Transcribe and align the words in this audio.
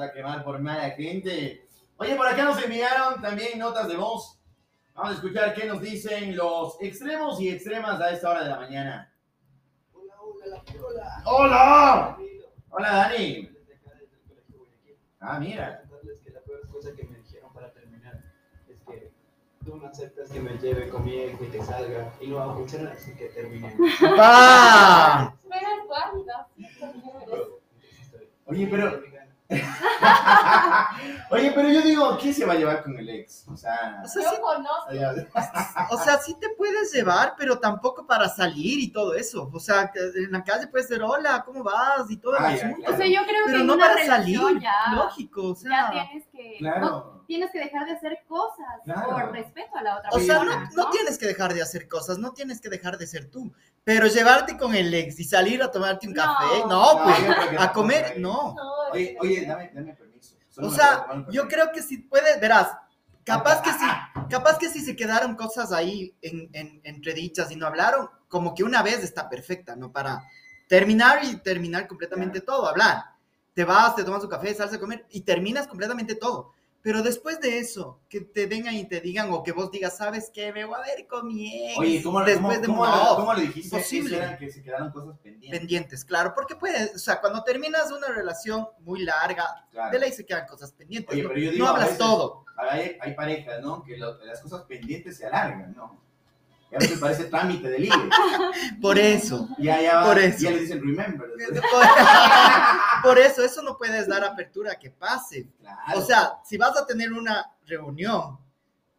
Vas 0.00 0.08
a 0.08 0.12
quemar 0.14 0.42
por 0.42 0.58
mala 0.60 0.88
gente. 0.92 1.68
Oye, 1.98 2.14
por 2.16 2.26
acá 2.26 2.42
nos 2.44 2.62
enviaron 2.64 3.20
también 3.20 3.58
notas 3.58 3.86
de 3.86 3.96
voz. 3.96 4.40
Vamos 4.94 5.10
a 5.12 5.14
escuchar 5.16 5.52
qué 5.52 5.66
nos 5.66 5.82
dicen 5.82 6.34
los 6.36 6.80
extremos 6.80 7.38
y 7.38 7.50
extremas 7.50 8.00
a 8.00 8.10
esta 8.10 8.30
hora 8.30 8.44
de 8.44 8.48
la 8.48 8.56
mañana. 8.56 9.12
Hola, 9.92 10.14
hola, 10.22 10.46
la 10.46 10.62
hola. 10.82 11.22
¡Hola! 11.26 12.18
Hola, 12.70 12.90
Dani. 12.90 13.50
Ah, 15.20 15.38
mira. 15.38 15.82
Que 16.24 16.30
la 16.30 16.40
peor 16.40 16.66
cosa 16.68 16.94
que 16.96 17.04
me 17.04 17.18
dijeron 17.18 17.52
para 17.52 17.70
terminar 17.74 18.24
es 18.70 18.80
que 18.80 19.12
tú 19.62 19.76
no 19.76 19.86
aceptas 19.86 20.30
que 20.30 20.40
me 20.40 20.56
lleve 20.56 20.88
con 20.88 21.04
mi 21.04 21.14
hijo 21.14 21.44
y 21.44 21.48
te 21.48 21.62
salga 21.62 22.10
y 22.22 22.26
no 22.28 22.36
va 22.36 22.52
a 22.52 22.54
funcionar, 22.54 22.92
así 22.94 23.14
que 23.14 23.26
termine. 23.26 23.68
Eres. 23.68 23.90
Oye, 28.46 28.66
pero- 28.66 29.19
Oye, 31.30 31.52
pero 31.54 31.68
yo 31.68 31.82
digo, 31.82 32.16
¿quién 32.20 32.34
se 32.34 32.44
va 32.44 32.52
a 32.54 32.56
llevar 32.56 32.82
con 32.82 32.96
el 32.98 33.08
ex? 33.08 33.46
O 33.48 33.56
sea. 33.56 34.00
O 34.04 34.08
sea, 34.08 34.22
Yo 34.22 34.30
sí, 34.30 34.36
conozco. 34.40 34.90
o 35.90 35.98
sea, 35.98 36.18
sí 36.18 36.36
te 36.40 36.48
puedes 36.50 36.92
llevar, 36.92 37.34
pero 37.36 37.58
tampoco 37.58 38.06
para 38.06 38.28
salir 38.28 38.78
y 38.80 38.92
todo 38.92 39.14
eso. 39.14 39.50
O 39.52 39.60
sea, 39.60 39.90
en 39.94 40.32
la 40.32 40.42
calle 40.44 40.66
puedes 40.66 40.88
ser 40.88 41.02
hola, 41.02 41.42
¿cómo 41.44 41.62
vas? 41.62 42.10
Y 42.10 42.16
todo 42.16 42.36
el 42.36 42.44
Ah, 42.44 42.50
ya, 42.50 42.56
asunto. 42.56 42.76
claro. 42.78 42.94
O 42.94 42.96
sea, 42.96 43.06
yo 43.06 43.20
creo 43.26 43.46
que 43.46 43.52
Pero 43.52 43.64
no 43.64 43.74
una 43.74 43.88
para 43.88 44.06
salir, 44.06 44.40
ya, 44.60 44.72
lógico, 44.94 45.42
o 45.50 45.56
ya 45.56 45.90
tienes 45.90 46.26
que, 46.58 46.80
no, 46.80 47.24
tienes 47.26 47.50
que 47.50 47.58
dejar 47.58 47.86
de 47.86 47.92
hacer 47.92 48.18
cosas 48.28 48.66
Claro. 48.84 49.10
por 49.10 49.32
respeto 49.32 49.76
a 49.76 49.82
la 49.82 49.96
otra 49.98 50.10
O 50.12 50.18
sea, 50.20 50.40
persona. 50.40 50.70
no, 50.74 50.84
no 50.84 50.90
tienes 50.90 51.18
que 51.18 51.26
dejar 51.26 51.54
de 51.54 51.62
hacer 51.62 51.88
cosas, 51.88 52.18
no 52.18 52.32
tienes 52.32 52.60
que 52.60 52.68
dejar 52.68 52.98
de 52.98 53.06
ser 53.06 53.30
tú. 53.30 53.52
Pero 53.84 54.06
llevarte 54.06 54.56
con 54.56 54.74
el 54.74 54.92
ex 54.92 55.18
y 55.20 55.24
salir 55.24 55.62
a 55.62 55.70
tomarte 55.70 56.06
un 56.08 56.14
No. 56.14 56.22
café, 56.22 56.58
no, 56.60 56.68
No, 56.68 57.04
pues, 57.04 57.60
a 57.60 57.72
comer, 57.72 58.14
no. 58.18 58.54
No, 58.54 58.72
Oye, 58.92 59.16
oye, 59.20 59.46
dame, 59.46 59.70
dame 59.74 59.94
permiso. 59.94 60.36
Solo 60.48 60.68
O 60.68 60.70
me 60.70 60.76
sea, 60.76 61.06
yo 61.30 61.46
creo 61.48 61.70
que 61.72 61.82
si 61.82 61.98
puedes, 61.98 62.40
verás, 62.40 62.68
capaz 63.24 63.62
que 63.62 63.70
sí, 63.70 63.78
capaz 64.30 64.58
que 64.58 64.68
si 64.68 64.80
se 64.80 64.96
quedaron 64.96 65.36
cosas 65.36 65.72
ahí 65.72 66.14
en, 66.22 66.48
en, 66.52 66.80
entre 66.84 67.14
dichas 67.14 67.50
y 67.50 67.56
no 67.56 67.66
hablaron, 67.66 68.08
como 68.28 68.54
que 68.54 68.64
una 68.64 68.82
vez 68.82 69.02
está 69.04 69.28
perfecta, 69.28 69.76
¿no? 69.76 69.92
Para 69.92 70.22
terminar 70.68 71.24
y 71.24 71.36
terminar 71.36 71.86
completamente 71.86 72.40
todo, 72.40 72.68
hablar. 72.68 73.04
Te 73.54 73.64
vas, 73.64 73.96
te 73.96 74.04
tomas 74.04 74.22
un 74.22 74.30
café, 74.30 74.54
sales 74.54 74.74
a 74.74 74.80
comer 74.80 75.06
y 75.10 75.22
terminas 75.22 75.66
completamente 75.66 76.14
todo. 76.14 76.52
Pero 76.82 77.02
después 77.02 77.38
de 77.40 77.58
eso, 77.58 78.00
que 78.08 78.22
te 78.22 78.46
vengan 78.46 78.74
y 78.74 78.84
te 78.88 79.02
digan, 79.02 79.30
o 79.32 79.42
que 79.42 79.52
vos 79.52 79.70
digas, 79.70 79.98
¿sabes 79.98 80.30
qué? 80.32 80.50
Me 80.50 80.64
voy 80.64 80.76
a 80.76 80.80
ver 80.80 81.06
con 81.06 81.26
mi 81.26 81.68
ex. 81.72 81.78
Oye, 81.78 82.02
¿cómo, 82.02 82.20
después 82.20 82.38
cómo, 82.58 82.60
de 82.60 82.66
cómo, 82.66 82.86
no, 82.86 83.16
cómo 83.16 83.34
le 83.34 83.42
dijiste? 83.42 84.16
eran 84.16 84.38
que 84.38 84.50
se 84.50 84.62
quedaron 84.62 84.90
cosas 84.90 85.18
pendientes. 85.18 85.58
pendientes, 85.60 86.04
claro, 86.06 86.32
porque 86.34 86.56
puedes, 86.56 86.94
o 86.94 86.98
sea, 86.98 87.20
cuando 87.20 87.44
terminas 87.44 87.92
una 87.92 88.08
relación 88.08 88.66
muy 88.78 89.02
larga, 89.04 89.44
Claro. 89.70 89.92
de 89.92 89.98
ley 89.98 90.10
se 90.12 90.24
quedan 90.24 90.46
cosas 90.46 90.72
pendientes. 90.72 91.12
Oye, 91.12 91.22
no, 91.22 91.28
pero 91.28 91.40
yo 91.40 91.50
digo, 91.50 91.64
no 91.64 91.70
a 91.70 91.74
hablas 91.74 91.84
veces- 91.88 91.98
todo. 91.98 92.44
Hay, 92.56 92.96
hay 92.98 93.14
parejas, 93.14 93.60
¿no? 93.62 93.82
Que 93.82 93.98
lo- 93.98 94.16
las 94.24 94.40
cosas 94.40 94.62
pendientes 94.62 95.18
se 95.18 95.26
alargan, 95.26 95.74
¿no? 95.76 96.00
Y 96.70 96.76
a 96.76 96.78
veces 96.78 96.98
parece 96.98 97.24
trámite 97.24 97.68
de 97.68 97.78
libre. 97.78 97.98
Por 98.80 98.98
eso. 98.98 99.48
Ya, 99.58 99.80
ya, 99.80 99.96
va, 99.96 100.06
Por 100.06 100.18
eso. 100.18 100.38
ya 100.38 100.50
le 100.52 100.60
dicen 100.60 100.80
remember. 100.80 101.28
Por 103.02 103.18
eso, 103.18 103.42
eso 103.44 103.62
no 103.62 103.76
puedes 103.76 104.06
dar 104.06 104.24
apertura 104.24 104.72
a 104.72 104.78
que 104.78 104.90
pase. 104.90 105.48
Claro. 105.58 105.98
O 105.98 106.02
sea, 106.04 106.38
si 106.44 106.56
vas 106.56 106.76
a 106.76 106.86
tener 106.86 107.12
una 107.12 107.44
reunión 107.66 108.38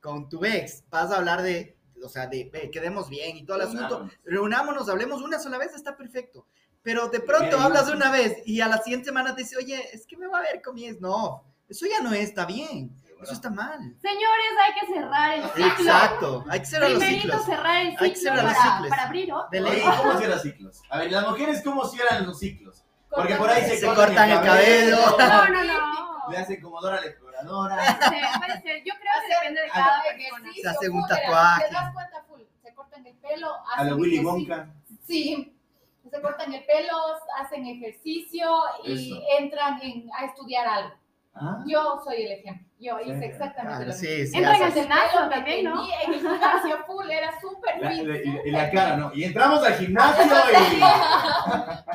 con 0.01 0.27
tu 0.27 0.43
ex, 0.43 0.83
vas 0.89 1.11
a 1.11 1.17
hablar 1.17 1.41
de, 1.43 1.77
o 2.03 2.09
sea, 2.09 2.27
de 2.27 2.49
ve, 2.51 2.69
quedemos 2.71 3.09
bien 3.09 3.37
y 3.37 3.45
todo 3.45 3.57
el 3.57 3.63
asunto, 3.63 3.87
Reunámonos. 3.99 4.19
reunámonos, 4.25 4.89
hablemos 4.89 5.21
una 5.21 5.39
sola 5.39 5.57
vez, 5.57 5.73
está 5.73 5.95
perfecto. 5.95 6.45
Pero 6.83 7.09
de 7.09 7.19
pronto 7.19 7.59
hablas 7.59 7.85
de 7.87 7.93
una 7.93 8.11
vez 8.11 8.37
y 8.45 8.59
a 8.61 8.67
la 8.67 8.79
siguiente 8.79 9.05
semana 9.05 9.35
te 9.35 9.43
dice, 9.43 9.55
oye, 9.55 9.89
es 9.93 10.07
que 10.07 10.17
me 10.17 10.27
va 10.27 10.39
a 10.39 10.41
ver 10.41 10.61
con 10.63 10.73
mi 10.73 10.87
ex. 10.87 10.99
No, 10.99 11.43
eso 11.69 11.85
ya 11.85 12.01
no 12.01 12.11
está 12.11 12.45
bien, 12.45 12.91
eso 13.23 13.33
está 13.33 13.49
mal. 13.49 13.79
Señores, 14.01 14.51
hay 14.65 14.79
que 14.79 14.93
cerrar 14.93 15.33
el 15.35 15.43
ciclo. 15.43 15.65
Exacto, 15.67 16.45
hay 16.49 16.59
que 16.59 16.65
cerrar 16.65 16.89
los 16.89 16.99
Primerito 16.99 17.27
ciclos. 17.27 17.45
cerrar 17.45 17.75
el 17.77 17.87
Hay 17.87 18.09
que 18.09 18.15
ciclo 18.15 18.31
cerrar 18.35 18.43
los 18.45 18.53
para, 18.53 18.71
ciclos. 18.73 18.89
para 18.89 19.03
abrir 19.03 19.33
otro. 19.33 19.47
De 19.51 19.61
ley. 19.61 19.79
¿y 19.79 19.97
cómo 19.97 20.17
cierran 20.17 20.39
ciclos? 20.39 20.81
A 20.89 20.97
ver, 20.99 21.11
las 21.11 21.27
mujeres, 21.29 21.61
¿cómo 21.63 21.85
cierran 21.85 22.25
los 22.25 22.39
ciclos? 22.39 22.83
Porque 23.09 23.35
por 23.35 23.49
ahí 23.49 23.63
se, 23.63 23.77
Se 23.77 23.85
cortan 23.87 24.29
el 24.31 24.41
cabello. 24.41 24.97
No, 25.17 25.47
no, 25.49 25.63
no. 25.63 26.29
Le 26.29 26.37
hacen 26.37 26.61
como 26.61 26.79
Dora 26.79 27.01
la 27.01 27.07
exploradora. 27.07 27.75
Puede 27.75 27.87
ser, 28.21 28.39
puede 28.39 28.61
ser. 28.61 28.83
Yo 28.85 28.93
creo 28.93 29.13
que 29.27 29.33
depende 29.35 29.61
de 29.61 29.69
cada 29.69 29.97
la- 29.97 30.03
persona. 30.03 30.49
Se 30.61 30.67
hace 30.69 30.89
un 30.89 31.07
tatuaje. 31.07 31.65
Te 31.67 31.73
das 31.73 31.93
cuenta 31.93 32.23
full. 32.27 32.41
Se 32.63 32.73
cortan 32.73 33.05
el 33.05 33.15
pelo, 33.15 33.53
A 33.75 33.83
la 33.83 33.95
Willy. 33.95 34.23
Wonka. 34.23 34.69
Sí. 35.05 35.53
Se 36.09 36.21
cortan 36.21 36.53
el 36.53 36.63
pelo, 36.65 36.95
hacen 37.39 37.65
ejercicio 37.67 38.49
y 38.85 38.93
Eso. 39.11 39.21
entran 39.39 39.81
en- 39.81 40.09
a 40.17 40.25
estudiar 40.25 40.67
algo. 40.67 40.95
Ah, 41.33 41.63
Yo 41.65 42.01
soy 42.03 42.23
el 42.23 42.31
ejemplo. 42.33 42.67
Yo 42.81 42.97
Sí. 42.97 43.11
hice 43.11 43.25
exactamente 43.27 43.61
Claro, 43.61 43.79
lo 43.81 43.85
mismo. 43.85 43.99
sí, 44.01 44.27
sí. 44.27 44.37
Entran 44.37 44.61
al 44.63 44.73
gimnasio 44.73 45.29
también, 45.29 45.63
¿no? 45.65 45.85
En 46.03 46.13
el 46.13 46.19
gimnasio 46.19 46.77
full 46.87 47.09
era 47.11 47.31
súper 47.39 47.73
fit. 47.93 48.45
y, 48.45 48.51
la 48.51 48.71
cara, 48.71 48.97
¿no? 48.97 49.11
Y 49.13 49.23
entramos 49.23 49.63
al 49.63 49.73
gimnasio 49.75 50.23
y... 50.25 50.81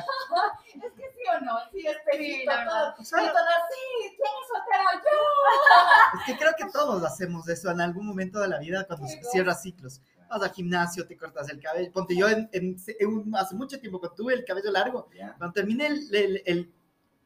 Es 0.77 0.93
que 0.93 1.03
sí 1.11 1.23
o 1.35 1.39
no, 1.43 1.57
sí, 1.71 1.85
es 1.87 1.97
Sí, 2.17 2.43
la 2.45 2.57
verdad. 2.57 2.93
todo. 2.93 3.01
O 3.01 3.03
sea, 3.03 3.23
Y 3.23 3.27
todas, 3.27 3.45
sí, 3.69 4.15
¿quién 4.15 4.33
es 4.41 4.47
soltero? 4.47 4.83
Yo. 5.03 6.19
Es 6.19 6.25
que 6.25 6.37
creo 6.37 6.51
que 6.57 6.65
todos 6.71 7.03
hacemos 7.03 7.49
eso 7.49 7.71
en 7.71 7.81
algún 7.81 8.05
momento 8.07 8.39
de 8.39 8.47
la 8.47 8.59
vida 8.59 8.85
cuando 8.85 9.07
Sí, 9.07 9.17
¿no? 9.21 9.29
cierras 9.29 9.61
ciclos. 9.61 10.01
Vas 10.29 10.41
al 10.43 10.51
gimnasio, 10.51 11.07
te 11.07 11.17
cortas 11.17 11.49
el 11.49 11.59
cabello. 11.61 11.91
Ponte 11.91 12.15
yo 12.15 12.27
en, 12.29 12.49
en- 12.53 12.75
en 12.99 13.07
un- 13.07 13.35
hace 13.35 13.55
mucho 13.55 13.79
tiempo 13.79 13.99
cuando 13.99 14.15
tuve 14.15 14.33
el 14.33 14.45
cabello 14.45 14.71
largo, 14.71 15.09
cuando 15.37 15.53
terminé 15.53 15.87
el, 15.87 16.15
el- 16.15 16.43
el 16.45 16.73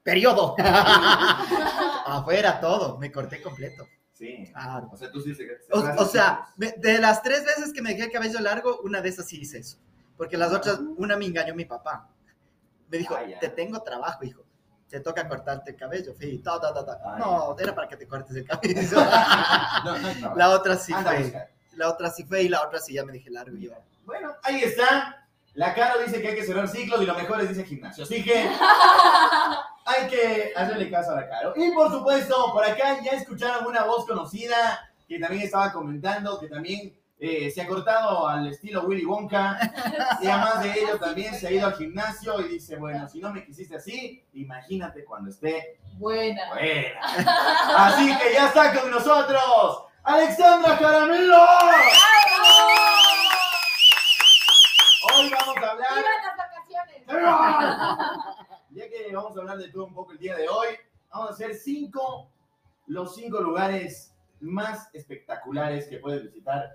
periodo, 0.04 0.56
afuera 2.06 2.60
todo, 2.60 2.98
me 2.98 3.12
corté 3.12 3.42
completo. 3.42 3.88
Sí. 4.14 4.46
Claro. 4.54 4.90
O 4.92 4.98
sea, 4.98 5.12
tú 5.12 5.20
sí 5.22 5.34
se... 5.34 5.48
O, 5.72 5.80
o 6.04 6.06
sea, 6.06 6.48
me- 6.58 6.74
de 6.78 7.00
las 7.00 7.24
tres 7.24 7.44
veces 7.44 7.74
que 7.74 7.82
me 7.82 7.90
dejé 7.92 8.04
el 8.06 8.12
cabello 8.12 8.40
largo, 8.40 8.80
una 8.84 9.02
de 9.02 9.10
esas 9.10 9.28
sí 9.28 9.40
hice 9.42 9.60
eso. 9.60 9.78
Porque 10.16 10.38
las 10.38 10.52
otras, 10.54 10.80
una 10.98 11.18
me 11.18 11.26
engañó 11.26 11.56
mi 11.56 11.66
papá. 11.66 12.08
Me 12.90 13.00
dijo, 13.00 13.16
Ah, 13.16 13.24
te 13.40 13.50
tengo 13.50 13.82
trabajo, 13.82 14.24
hijo. 14.24 14.44
Te 14.88 15.00
toca 15.00 15.28
cortarte 15.28 15.72
el 15.72 15.78
cabello. 15.78 16.14
Fui, 16.14 16.38
ta, 16.40 16.60
ta, 16.60 16.74
ta. 16.74 17.00
Ah, 17.04 17.16
no, 17.18 17.56
era 17.58 17.74
para 17.74 17.88
que 17.88 17.98
te 17.98 18.06
cortes 18.08 18.36
el 18.36 18.46
cabello. 18.46 18.80
No, 19.86 19.98
no, 19.98 20.14
no. 20.20 20.36
la 20.36 20.50
otra 20.52 20.76
sí 20.78 20.94
Anda 20.94 21.12
fue. 21.14 21.50
La 21.74 21.90
otra 21.90 22.12
sí 22.12 22.24
fue 22.26 22.44
y 22.44 22.50
la 22.50 22.62
otra 22.62 22.80
sí 22.80 22.94
ya 22.94 23.04
me 23.06 23.14
dejé 23.14 23.32
largo 23.32 23.58
yo. 23.58 23.72
Bueno, 24.06 24.36
ahí 24.44 24.62
está. 24.62 25.26
La 25.54 25.74
Caro 25.74 26.00
dice 26.02 26.22
que 26.22 26.28
hay 26.28 26.36
que 26.36 26.46
cerrar 26.46 26.68
ciclos 26.68 27.02
y 27.02 27.06
lo 27.06 27.16
mejor 27.16 27.42
es 27.42 27.50
dice 27.50 27.64
gimnasio. 27.64 28.04
Así 28.04 28.24
que 28.24 28.48
hay 29.86 30.08
que 30.08 30.54
hacerle 30.56 30.90
caso 30.90 31.12
a 31.12 31.16
la 31.16 31.30
Caro. 31.30 31.54
Y 31.56 31.72
por 31.72 31.92
supuesto, 31.92 32.52
por 32.54 32.64
acá 32.64 33.00
ya 33.04 33.12
escucharon 33.12 33.66
una 33.66 33.84
voz 33.84 34.06
conocida 34.06 34.92
que 35.08 35.20
también 35.20 35.44
estaba 35.44 35.72
comentando 35.74 36.40
que 36.40 36.48
también 36.48 36.98
eh, 37.20 37.52
se 37.52 37.62
ha 37.62 37.68
cortado 37.68 38.28
al 38.28 38.48
estilo 38.48 38.84
Willy 38.84 39.06
Wonka. 39.06 39.60
Y 40.22 40.28
además 40.28 40.64
de 40.64 40.72
ello 40.72 40.98
también 41.00 41.36
se 41.36 41.48
ha 41.48 41.52
ido 41.52 41.68
al 41.68 41.76
gimnasio 41.76 42.42
y 42.42 42.48
dice, 42.50 42.78
bueno, 42.78 43.08
si 43.08 43.20
no 43.20 43.32
me 43.32 43.46
quisiste 43.46 43.76
así, 43.76 44.24
imagínate 44.34 45.04
cuando 45.06 45.30
esté 45.30 45.80
Buena. 45.94 46.50
buena. 46.50 47.00
Así 47.78 48.18
que 48.18 48.34
ya 48.34 48.48
está 48.48 48.74
con 48.74 48.90
nosotros 48.90 49.84
Alexandra 50.04 50.78
Jaramillo. 50.78 51.42
Hoy 55.14 55.30
vamos 55.30 55.58
a 55.58 55.70
hablar... 55.72 55.90
Viva 55.96 56.10
las 56.26 56.38
vacaciones. 56.38 57.04
Vamos 59.14 59.36
a 59.38 59.42
hablar 59.42 59.58
de 59.58 59.70
todo 59.70 59.86
un 59.86 59.94
poco 59.94 60.12
el 60.14 60.18
día 60.18 60.36
de 60.36 60.48
hoy, 60.48 60.68
vamos 61.10 61.30
a 61.30 61.34
hacer 61.34 61.56
cinco, 61.56 62.30
los 62.88 63.16
cinco 63.16 63.40
lugares 63.42 64.14
más 64.40 64.90
espectaculares 64.94 65.88
que 65.88 65.98
puedes 65.98 66.24
visitar 66.24 66.72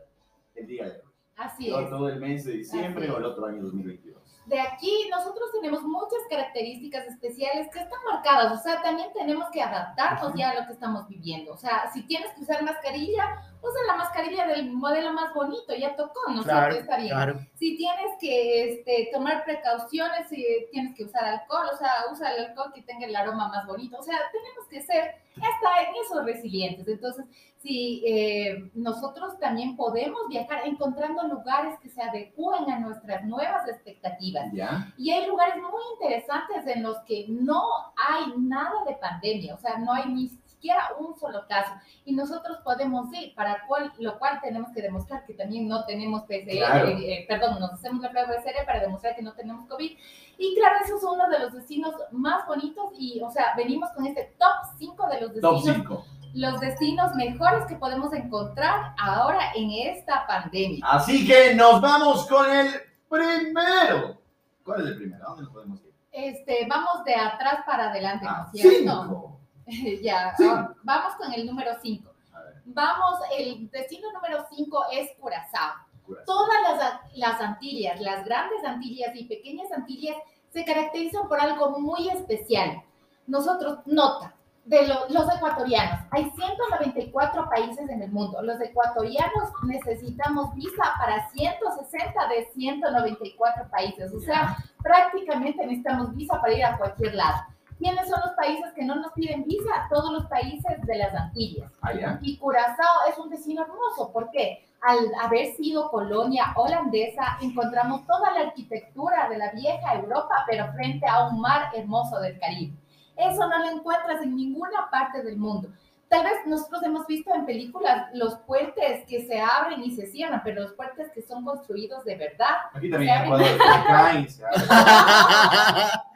el 0.55 0.67
día 0.67 0.85
de 0.85 0.91
hoy. 1.01 1.13
Así 1.37 1.69
Todo, 1.69 1.81
es. 1.81 1.91
todo 1.91 2.09
el 2.09 2.21
mes 2.21 2.45
de 2.45 2.53
diciembre 2.53 3.11
o 3.11 3.19
el 3.19 3.25
otro 3.25 3.47
año 3.47 3.63
2022. 3.63 4.17
De 4.47 4.61
aquí 4.61 5.09
nosotros 5.11 5.51
tenemos 5.53 5.83
muchas 5.83 6.21
características 6.31 7.07
especiales 7.09 7.69
que 7.73 7.81
están 7.81 7.99
marcadas, 8.11 8.59
o 8.59 8.63
sea, 8.63 8.81
también 8.81 9.13
tenemos 9.13 9.47
que 9.53 9.61
adaptarnos 9.61 10.33
ya 10.35 10.51
a 10.51 10.61
lo 10.61 10.67
que 10.67 10.73
estamos 10.73 11.09
viviendo. 11.09 11.53
O 11.53 11.57
sea, 11.57 11.91
si 11.93 12.07
tienes 12.07 12.33
que 12.35 12.43
usar 12.43 12.63
mascarilla, 12.63 13.43
usa 13.63 13.81
la 13.87 13.97
mascarilla 13.97 14.47
del 14.47 14.73
modelo 14.73 15.13
más 15.13 15.33
bonito, 15.35 15.75
ya 15.75 15.97
tocó, 15.97 16.31
¿no? 16.31 16.43
Claro, 16.43 16.75
está 16.75 16.97
bien. 16.97 17.11
claro. 17.11 17.41
Si 17.55 17.77
tienes 17.77 18.13
que 18.21 18.73
este, 18.73 19.11
tomar 19.13 19.45
precauciones, 19.45 20.29
si 20.29 20.45
tienes 20.71 20.95
que 20.95 21.05
usar 21.05 21.25
alcohol, 21.25 21.67
o 21.73 21.77
sea, 21.77 21.91
usa 22.13 22.35
el 22.35 22.47
alcohol 22.47 22.73
que 22.75 22.83
tenga 22.83 23.07
el 23.07 23.17
aroma 23.17 23.49
más 23.49 23.67
bonito. 23.67 23.99
O 23.99 24.03
sea, 24.03 24.19
tenemos 24.33 24.67
que 24.69 24.83
ser 24.83 25.15
hasta 25.37 25.83
en 25.89 25.95
eso 26.03 26.23
resilientes. 26.23 26.87
Entonces, 26.87 27.27
si 27.63 28.05
eh, 28.07 28.71
nosotros 28.75 29.39
también 29.41 29.77
podemos 29.77 30.29
viajar 30.29 30.67
encontrando 30.67 31.27
lugares 31.27 31.79
que 31.81 31.89
se 31.89 32.01
adecúen 32.01 32.71
a 32.71 32.79
nuestras 32.79 33.25
nuevas 33.25 33.69
expectativas. 33.69 34.53
¿Ya? 34.53 34.93
Y 34.97 35.11
hay 35.11 35.27
lugares 35.27 35.57
muy 35.57 35.83
interesantes 35.95 36.67
en 36.67 36.83
los 36.83 36.99
que 37.01 37.27
no 37.29 37.63
hay 37.97 38.33
nada 38.39 38.85
de 38.87 38.95
pandemia, 38.95 39.55
o 39.55 39.59
sea, 39.59 39.79
no 39.79 39.93
hay 39.93 40.07
ni 40.09 40.29
siquiera 40.57 40.89
un 40.99 41.15
solo 41.19 41.47
caso. 41.49 41.73
Y 42.05 42.15
nosotros 42.15 42.59
podemos 42.65 43.13
ir, 43.13 43.35
para 43.35 43.65
cual, 43.67 43.93
lo 43.99 44.19
cual 44.19 44.41
tenemos 44.43 44.73
que 44.73 44.83
demostrar 44.83 45.25
que 45.27 45.35
también 45.35 45.69
no 45.69 45.85
tenemos 45.85 46.23
PCR, 46.23 46.57
Claro. 46.57 46.89
eh, 46.89 47.25
perdón, 47.29 47.61
nos 47.61 47.73
hacemos 47.75 48.03
la 48.03 48.11
prueba 48.11 48.33
de 48.33 48.39
PCR 48.41 48.65
para 48.67 48.81
demostrar 48.81 49.15
que 49.15 49.23
no 49.23 49.33
tenemos 49.35 49.69
COVID. 49.69 49.97
Y 50.39 50.55
claro, 50.59 50.77
eso 50.85 50.97
es 50.97 51.03
uno 51.03 51.29
de 51.29 51.39
los 51.39 51.53
destinos 51.53 51.95
más 52.13 52.47
bonitos 52.47 52.87
y, 52.99 53.21
o 53.23 53.31
sea, 53.31 53.53
venimos 53.57 53.91
con 53.91 54.07
este 54.07 54.35
top 54.39 54.77
5 54.79 55.09
de 55.09 55.21
los 55.21 55.41
Top 55.41 55.55
destinos 55.63 55.77
5. 55.77 56.05
los 56.35 56.61
destinos 56.61 57.15
mejores 57.15 57.65
que 57.67 57.77
podemos 57.77 58.13
encontrar 58.13 58.95
ahora 58.99 59.53
en 59.55 59.71
esta 59.71 60.27
pandemia. 60.27 60.85
Así 60.87 61.27
que 61.27 61.55
nos 61.55 61.81
vamos 61.81 62.27
con 62.27 62.51
el 62.51 62.69
primero. 63.09 64.19
¿Cuál 64.65 64.81
es 64.83 64.87
el 64.89 64.97
primero? 64.97 65.25
¿A 65.25 65.29
dónde 65.29 65.45
nos 65.45 65.53
podemos 65.53 65.81
ir? 65.81 65.93
Este, 66.13 66.67
vamos 66.69 67.05
de 67.05 67.15
atrás 67.15 67.61
para 67.67 67.91
adelante, 67.91 68.25
¿no 68.25 68.31
Ah, 68.31 68.51
es 68.53 68.61
cierto? 68.61 69.03
cinco. 69.03 69.41
ya, 70.03 70.35
Sí. 70.37 70.45
ah, 70.49 70.73
vamos 70.83 71.15
con 71.17 71.33
el 71.33 71.47
número 71.47 71.73
5. 71.83 72.11
A 72.33 72.41
ver, 72.41 72.55
Vamos, 72.67 73.19
el 73.37 73.71
destino 73.71 74.13
número 74.13 74.45
5 74.51 74.85
es 74.93 75.11
Curazao. 75.19 75.75
Curazao. 76.07 76.25
Todas 76.27 76.57
las, 76.63 77.01
las 77.15 77.41
Antillas, 77.41 78.01
las 78.01 78.25
grandes 78.25 78.65
Antillas 78.65 79.15
y 79.17 79.25
pequeñas 79.25 79.71
Antillas 79.73 80.17
se 80.53 80.65
caracterizan 80.65 81.29
por 81.29 81.41
algo 81.41 81.79
muy 81.81 82.09
especial. 82.09 82.83
Nosotros, 83.27 83.81
nota, 83.87 84.33
de 84.65 84.87
lo- 84.87 85.09
los 85.11 85.33
ecuatorianos, 85.35 86.01
hay 86.11 86.31
194 86.31 87.49
países 87.49 87.89
en 87.89 88.03
el 88.03 88.11
mundo. 88.11 88.41
Los 88.43 88.61
ecuatorianos 88.61 89.51
necesitamos 89.65 90.55
visa 90.55 90.83
para 90.99 91.29
160 91.31 92.29
de 92.29 92.47
194 92.53 93.69
países. 93.71 94.13
O 94.13 94.21
sea, 94.21 94.57
prácticamente 94.83 95.65
necesitamos 95.65 96.15
visa 96.17 96.41
para 96.41 96.53
ir 96.53 96.65
a 96.65 96.79
cualquier 96.79 97.15
lado. 97.15 97.43
¿Quiénes 97.79 98.09
son 98.09 98.21
los 98.25 98.35
países 98.35 98.73
que 98.75 98.85
no 98.85 98.95
nos 98.97 99.13
piden 99.13 99.45
visa? 99.45 99.87
Todos 99.91 100.13
los 100.13 100.27
países 100.27 100.81
de 100.87 100.97
las 100.97 101.15
Antillas. 101.15 101.71
Ah. 101.83 102.19
Y 102.23 102.39
Curazao 102.39 103.07
es 103.11 103.19
un 103.19 103.29
destino 103.29 103.63
hermoso. 103.63 104.13
¿Por 104.13 104.31
qué? 104.31 104.67
Al 104.81 104.99
haber 105.23 105.55
sido 105.57 105.91
colonia 105.91 106.53
holandesa, 106.57 107.39
encontramos 107.41 108.07
toda 108.07 108.31
la 108.33 108.41
arquitectura 108.49 109.29
de 109.29 109.39
la 109.39 109.53
vieja 109.53 109.95
Europa, 109.95 110.45
pero 110.49 110.73
frente 110.73 111.07
a 111.07 111.29
un 111.29 111.41
mar 111.41 111.71
hermoso 111.75 112.21
del 112.21 112.39
Caribe. 112.39 112.75
Eso 113.17 113.49
no 113.49 113.59
lo 113.59 113.71
encuentras 113.71 114.23
en 114.23 114.37
ninguna 114.37 114.89
parte 114.91 115.23
del 115.23 115.37
mundo. 115.37 115.69
Tal 116.09 116.23
vez 116.23 116.35
nosotros 116.47 116.83
hemos 116.85 117.07
visto 117.07 117.35
en 117.35 117.47
películas 117.47 118.09
los 118.15 118.37
puentes 118.41 119.05
que 119.07 119.27
se 119.27 119.41
abren 119.41 119.83
y 119.83 119.91
se 119.91 120.07
cierran, 120.07 120.41
pero 120.45 120.63
los 120.63 120.73
puentes 120.75 121.11
que 121.13 121.23
son 121.23 121.45
construidos 121.45 122.05
de 122.05 122.17
verdad. 122.17 122.57
Aquí 122.73 122.89
también 122.89 123.13
caen 123.29 124.29
se 124.29 124.45
abren. 124.45 124.57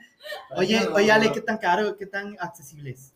Oye, 0.56 0.86
oye, 0.88 1.10
Ale, 1.10 1.32
¿qué 1.32 1.40
tan 1.40 1.58
caro, 1.58 1.96
qué 1.96 2.06
tan 2.06 2.36
accesible 2.40 2.90
es? 2.90 3.14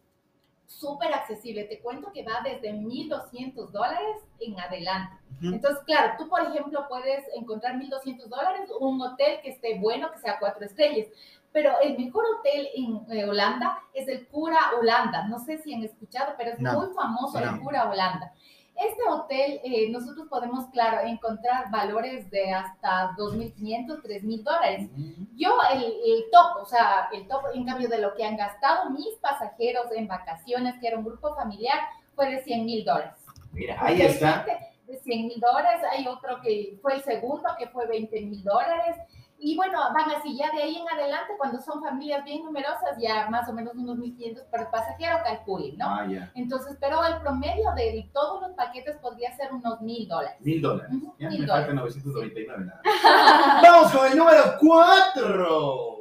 súper 0.84 1.12
accesible. 1.14 1.64
Te 1.64 1.80
cuento 1.80 2.12
que 2.12 2.24
va 2.24 2.40
desde 2.44 2.72
1.200 2.72 3.70
dólares 3.70 4.16
en 4.40 4.58
adelante. 4.58 5.16
Entonces, 5.42 5.82
claro, 5.84 6.14
tú, 6.16 6.28
por 6.28 6.40
ejemplo, 6.42 6.86
puedes 6.88 7.24
encontrar 7.34 7.76
1.200 7.76 8.28
dólares 8.28 8.70
un 8.80 9.00
hotel 9.00 9.40
que 9.42 9.50
esté 9.50 9.78
bueno, 9.78 10.10
que 10.12 10.18
sea 10.18 10.38
cuatro 10.38 10.64
estrellas. 10.64 11.08
Pero 11.52 11.72
el 11.82 11.98
mejor 11.98 12.24
hotel 12.38 12.68
en 12.74 13.16
eh, 13.16 13.28
Holanda 13.28 13.78
es 13.92 14.08
el 14.08 14.26
Cura 14.28 14.58
Holanda. 14.78 15.26
No 15.28 15.38
sé 15.38 15.58
si 15.58 15.74
han 15.74 15.82
escuchado, 15.82 16.34
pero 16.36 16.52
es 16.52 16.60
No, 16.60 16.80
muy 16.80 16.94
famoso 16.94 17.38
el 17.38 17.46
no. 17.46 17.62
Cura 17.62 17.90
Holanda. 17.90 18.32
Este 18.76 19.02
hotel, 19.08 19.60
eh, 19.62 19.88
nosotros 19.90 20.26
podemos, 20.28 20.66
claro, 20.70 21.06
encontrar 21.06 21.70
valores 21.70 22.28
de 22.30 22.52
hasta 22.52 23.12
2.500, 23.16 24.02
3.000 24.02 24.42
dólares. 24.42 24.90
Yo, 25.36 25.56
el, 25.72 25.82
el 25.82 26.24
top, 26.32 26.62
o 26.62 26.66
sea, 26.66 27.08
el 27.12 27.28
top 27.28 27.42
en 27.54 27.64
cambio 27.64 27.88
de 27.88 27.98
lo 27.98 28.14
que 28.14 28.24
han 28.24 28.36
gastado 28.36 28.90
mis 28.90 29.14
pasajeros 29.20 29.86
en 29.94 30.08
vacaciones, 30.08 30.74
que 30.80 30.88
era 30.88 30.98
un 30.98 31.04
grupo 31.04 31.34
familiar, 31.36 31.78
fue 32.14 32.30
de 32.30 32.42
100 32.42 32.64
mil 32.64 32.84
dólares. 32.84 33.14
Mira, 33.52 33.76
ahí 33.80 33.96
Porque 33.96 34.12
está. 34.12 34.44
De 34.86 34.98
100 34.98 35.26
mil 35.28 35.40
dólares, 35.40 35.80
hay 35.90 36.06
otro 36.06 36.40
que 36.42 36.78
fue 36.82 36.94
el 36.94 37.02
segundo, 37.02 37.48
que 37.58 37.68
fue 37.68 37.86
20 37.86 38.20
mil 38.22 38.42
dólares. 38.42 38.96
Y 39.38 39.56
bueno, 39.56 39.78
van 39.92 40.10
así, 40.12 40.36
ya 40.36 40.50
de 40.52 40.62
ahí 40.62 40.76
en 40.76 40.88
adelante, 40.88 41.34
cuando 41.36 41.60
son 41.60 41.82
familias 41.82 42.24
bien 42.24 42.44
numerosas, 42.44 42.96
ya 42.98 43.28
más 43.28 43.48
o 43.48 43.52
menos 43.52 43.74
unos 43.74 43.98
1.500 43.98 44.44
por 44.50 44.70
pasajero, 44.70 45.18
calculen, 45.24 45.76
¿no? 45.76 45.86
Ah, 45.86 46.06
ya. 46.08 46.30
Entonces, 46.34 46.76
pero 46.80 47.04
el 47.04 47.16
promedio 47.20 47.70
de 47.76 48.08
todos 48.12 48.40
los 48.42 48.52
paquetes 48.52 48.96
podría 48.98 49.34
ser 49.36 49.52
unos 49.52 49.80
mil 49.82 50.08
dólares. 50.08 50.36
Mil 50.40 50.62
dólares. 50.62 50.90
Ujú, 50.94 51.14
Ya 51.18 51.28
me 51.30 51.46
faltan 51.46 51.76
999 51.76 52.64
nada. 52.64 52.80
más. 52.84 53.62
Vamos 53.62 53.92
con 53.92 54.06
el 54.12 54.16
número 54.18 54.42
4. 54.60 55.93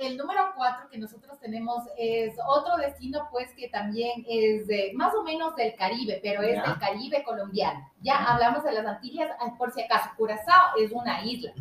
El 0.00 0.16
número 0.16 0.52
cuatro 0.56 0.88
que 0.88 0.96
nosotros 0.96 1.38
tenemos 1.40 1.84
es 1.98 2.34
otro 2.48 2.76
destino, 2.78 3.28
pues 3.30 3.52
que 3.54 3.68
también 3.68 4.24
es 4.26 4.66
de, 4.66 4.92
más 4.94 5.14
o 5.14 5.22
menos 5.22 5.54
del 5.56 5.74
Caribe, 5.76 6.20
pero 6.22 6.40
es 6.40 6.56
Ya. 6.56 6.62
del 6.62 6.78
Caribe 6.78 7.22
colombiano. 7.22 7.86
Ya 8.00 8.16
hablamos 8.24 8.64
de 8.64 8.72
las 8.72 8.86
Antillas, 8.86 9.30
ah, 9.38 9.54
por 9.58 9.72
si 9.72 9.82
acaso, 9.82 10.08
Curazao 10.16 10.76
es 10.78 10.90
una 10.90 11.22
isla. 11.22 11.52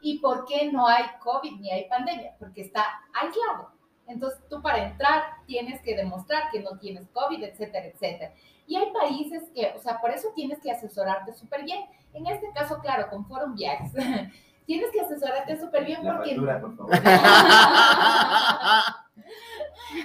¿Y 0.00 0.20
por 0.20 0.46
qué 0.46 0.70
no 0.70 0.86
hay 0.86 1.04
COVID 1.20 1.58
ni 1.58 1.72
hay 1.72 1.88
pandemia? 1.88 2.36
Porque 2.38 2.62
está 2.62 2.84
aislado. 3.12 3.72
Entonces 4.06 4.40
tú 4.48 4.62
para 4.62 4.88
entrar 4.90 5.24
tienes 5.46 5.82
que 5.82 5.96
demostrar 5.96 6.50
que 6.52 6.60
no 6.60 6.78
tienes 6.78 7.08
COVID, 7.10 7.42
etcétera, 7.42 7.86
etcétera. 7.86 8.32
Y 8.66 8.76
hay 8.76 8.92
países 8.92 9.42
que, 9.54 9.72
o 9.76 9.78
sea, 9.80 10.00
por 10.00 10.10
eso 10.12 10.28
tienes 10.36 10.60
que 10.60 10.70
asesorarte 10.70 11.32
súper 11.32 11.64
bien. 11.64 11.84
En 12.12 12.26
este 12.26 12.50
caso, 12.52 12.78
claro, 12.80 13.10
con 13.10 13.26
Forum 13.26 13.54
Viajes. 13.54 13.92
tienes 14.68 14.90
que 14.92 15.00
asesorarte 15.00 15.58
súper 15.58 15.86
bien 15.86 16.04
La 16.04 16.16
porque 16.16 16.28
factura, 16.28 16.60
por 16.60 16.76
favor. 16.76 16.92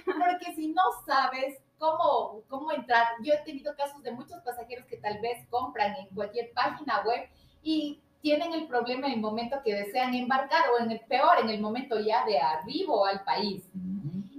Porque 0.06 0.56
si 0.56 0.70
no 0.70 0.82
sabes 1.06 1.62
cómo, 1.78 2.42
cómo 2.48 2.72
entrar, 2.72 3.08
yo 3.22 3.34
he 3.34 3.38
tenido 3.40 3.76
casos 3.76 4.02
de 4.02 4.14
muchos 4.14 4.40
pasajeros 4.42 4.86
que 4.86 4.96
tal 4.96 5.20
vez 5.20 5.46
compran 5.50 5.94
en 5.98 6.08
cualquier 6.16 6.54
página 6.54 7.02
web 7.06 7.28
y 7.62 8.02
tienen 8.22 8.54
el 8.54 8.68
problema 8.68 9.08
en 9.08 9.14
el 9.14 9.20
momento 9.20 9.58
que 9.66 9.76
desean 9.76 10.14
embarcar 10.14 10.64
o 10.70 10.82
en 10.82 10.92
el 10.92 11.02
peor, 11.02 11.40
en 11.42 11.50
el 11.50 11.60
momento 11.60 12.00
ya 12.00 12.26
de 12.26 12.40
arribo 12.40 13.06
al 13.06 13.26
país. 13.26 13.70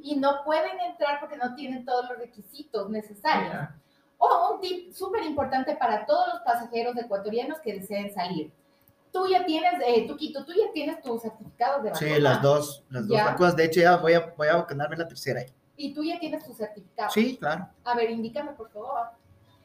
Y 0.03 0.17
no 0.17 0.43
pueden 0.43 0.81
entrar 0.81 1.21
porque 1.21 1.37
no 1.37 1.55
tienen 1.55 1.85
todos 1.85 2.09
los 2.09 2.19
requisitos 2.19 2.89
necesarios. 2.89 3.69
O 4.17 4.55
un 4.55 4.61
tip 4.63 4.91
súper 4.95 5.23
importante 5.25 5.77
para 5.77 6.07
todos 6.07 6.33
los 6.33 6.43
pasajeros 6.43 6.97
ecuatorianos 6.97 7.61
que 7.61 7.75
deseen 7.75 8.15
salir. 8.15 8.51
Tú 9.15 9.29
ya 9.29 9.47
tienes, 9.47 9.75
eh, 9.87 10.09
Tuquito, 10.09 10.45
tú 10.45 10.51
ya 10.53 10.73
tienes 10.73 11.01
tu 11.01 11.17
certificado 11.21 11.81
de 11.85 11.91
vacuna. 11.93 12.15
Sí, 12.15 12.21
las 12.21 12.43
dos, 12.43 12.85
las 12.91 13.07
dos 13.07 13.17
Ya. 13.17 13.27
vacunas. 13.27 13.55
De 13.55 13.65
hecho, 13.67 13.81
ya 13.81 13.97
voy 13.99 14.13
a, 14.15 14.35
voy 14.37 14.49
a 14.49 14.57
vacunarme 14.57 14.97
la 14.97 15.07
tercera. 15.07 15.39
ahí. 15.39 15.47
Y 15.77 15.95
tú 15.95 16.03
ya 16.03 16.19
tienes 16.19 16.45
tu 16.45 16.53
certificado. 16.53 17.11
Sí, 17.11 17.37
claro. 17.37 17.69
A 17.85 17.95
ver, 17.95 18.11
indícame, 18.11 18.51
por 18.55 18.69
favor. 18.73 19.07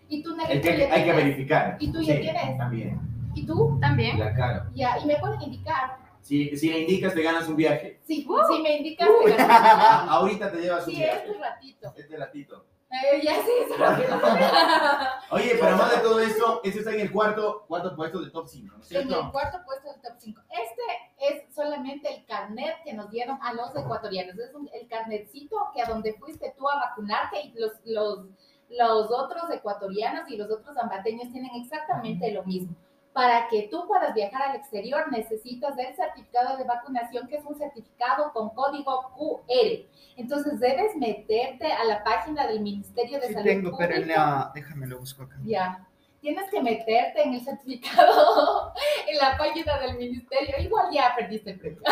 ¿Y 0.07 0.21
tú, 0.21 0.35
tú 0.37 0.43
que, 0.47 0.61
ya 0.61 0.93
hay 0.93 1.03
que 1.03 1.13
verificar. 1.13 1.77
¿Y 1.79 1.91
tú 1.91 1.99
ya 1.99 2.13
Sí, 2.15 2.21
tienes? 2.21 2.57
También. 2.59 2.99
¿Y 3.33 3.45
tú? 3.47 3.75
También. 3.81 4.19
La 4.19 4.35
cara. 4.35 4.69
Ya, 4.75 4.99
y 4.99 5.05
me 5.07 5.15
pueden 5.17 5.41
indicar. 5.41 5.97
Si, 6.21 6.55
si 6.55 6.69
le 6.69 6.81
indicas, 6.81 7.15
te 7.15 7.23
ganas 7.23 7.47
un 7.47 7.55
viaje. 7.55 8.01
Sí, 8.05 8.27
Uh. 8.29 8.53
si 8.55 8.61
me 8.61 8.77
indicas, 8.77 9.09
te 9.25 9.31
ganas. 9.35 9.49
Ahorita 10.09 10.51
te 10.51 10.61
llevas 10.61 10.85
un 10.85 10.93
Sí, 10.93 10.99
viaje. 10.99 11.23
este 11.25 11.39
ratito. 11.39 11.93
Este 11.97 12.17
ratito. 12.17 12.65
Eh, 12.91 13.21
ya 13.23 13.33
sí, 13.44 13.52
es 13.69 13.78
rápido. 13.78 14.19
Oye, 15.31 15.52
pero 15.54 15.68
además 15.68 15.92
de 15.92 15.97
todo 16.02 16.19
esto, 16.19 16.61
este 16.63 16.80
está 16.80 16.92
en 16.94 17.02
el 17.02 17.11
cuarto, 17.11 17.63
cuarto 17.68 17.95
puesto 17.95 18.19
del 18.19 18.31
top 18.31 18.47
5, 18.47 18.75
¿no 18.78 18.83
es 18.83 18.92
En 18.92 19.11
el 19.13 19.31
cuarto 19.31 19.59
puesto 19.63 19.92
del 19.92 20.02
top 20.02 20.13
5. 20.18 20.42
Este 20.49 20.81
es 21.19 21.54
solamente 21.54 22.11
el 22.11 22.25
carnet 22.25 22.78
que 22.83 22.94
nos 22.94 23.11
dieron 23.11 23.37
a 23.44 23.54
los 23.54 23.75
ecuatorianos. 23.75 24.37
Es 24.40 24.54
un- 24.56 24.69
el 24.73 24.87
carnetcito 24.87 25.56
que 25.73 25.83
a 25.83 25.85
donde 25.85 26.13
fuiste 26.13 26.52
tú 26.57 26.68
a 26.68 26.75
vacunarte 26.78 27.42
y 27.42 27.54
los, 27.59 27.73
los, 27.85 28.25
los 28.69 29.11
otros 29.11 29.44
ecuatorianos 29.52 30.28
y 30.30 30.37
los 30.37 30.49
otros 30.49 30.75
ambateños 30.78 31.31
tienen 31.31 31.52
exactamente 31.61 32.31
lo 32.31 32.44
mismo. 32.44 32.75
Para 33.13 33.47
que 33.47 33.68
tú 33.71 33.85
puedas 33.87 34.13
viajar 34.13 34.42
al 34.49 34.56
exterior 34.56 35.11
necesitas 35.11 35.78
el 35.78 35.95
certificado 35.95 36.57
de 36.57 36.63
vacunación, 36.63 37.28
que 37.28 37.37
es 37.37 37.45
un 37.45 37.56
certificado 37.57 38.31
con 38.33 38.49
código 38.51 39.11
QR. 39.18 39.87
Entonces 40.16 40.59
debes 40.59 40.95
meterte 40.95 41.71
a 41.73 41.83
la 41.85 42.04
página 42.04 42.45
del 42.47 42.61
Ministerio 42.61 43.19
de 43.19 43.28
Sí 43.28 43.33
Salud 43.33 43.45
tengo, 43.47 43.78
pero 43.78 43.94
en 43.95 44.01
Pública. 44.04 44.19
la... 44.25 44.51
Déjame 44.54 44.87
lo 44.87 44.99
busco 44.99 45.23
acá. 45.23 45.35
Ya. 45.44 45.85
Tienes 46.21 46.49
que 46.51 46.61
meterte 46.61 47.23
en 47.23 47.33
el 47.33 47.42
certificado 47.42 48.73
en 49.07 49.18
la 49.18 49.37
página 49.37 49.80
del 49.80 49.97
ministerio. 49.97 50.56
Igual 50.59 50.87
ya 50.92 51.13
perdiste 51.18 51.51
el 51.51 51.59
premio. 51.59 51.81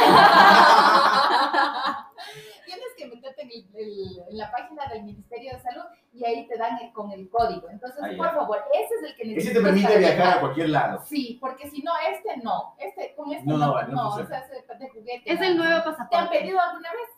Tienes 2.66 2.88
que 2.98 3.06
meterte 3.08 3.42
en, 3.44 3.50
el- 3.52 3.68
el- 3.76 4.24
en 4.30 4.38
la 4.38 4.52
página 4.52 4.86
del 4.88 5.04
Ministerio 5.04 5.54
de 5.54 5.62
Salud 5.62 5.84
y 6.18 6.26
ahí 6.26 6.48
te 6.48 6.58
dan 6.58 6.78
el- 6.82 6.92
con 6.92 7.12
el 7.12 7.30
código. 7.30 7.70
Entonces, 7.70 8.00
Ah, 8.04 8.12
ya. 8.12 8.18
por 8.18 8.34
favor, 8.34 8.64
ese 8.74 8.96
es 8.96 9.04
el 9.04 9.16
que 9.16 9.26
necesitas. 9.26 9.46
Ese 9.52 9.54
te 9.60 9.62
permite 9.66 9.98
viajar 10.00 10.38
a 10.38 10.40
cualquier 10.40 10.70
lado. 10.70 11.04
Sí, 11.06 11.38
porque 11.40 11.70
si 11.70 11.82
no, 11.84 11.92
este 12.12 12.38
no. 12.38 12.76
Este, 12.80 13.14
con 13.16 13.32
este 13.32 13.46
No, 13.46 13.58
no, 13.58 13.68
no, 13.68 13.82
no, 13.88 13.94
no 13.94 14.10
o 14.16 14.26
sea, 14.26 14.40
es 14.40 14.80
de 14.80 14.90
juguete. 14.90 15.32
Es 15.32 15.40
no. 15.40 15.46
el 15.46 15.58
nuevo 15.58 15.72
¿Te 15.84 15.90
han 15.90 15.96
pasaporte. 15.96 16.40
pedido 16.40 16.60
alguna 16.60 16.90
vez? 16.92 17.10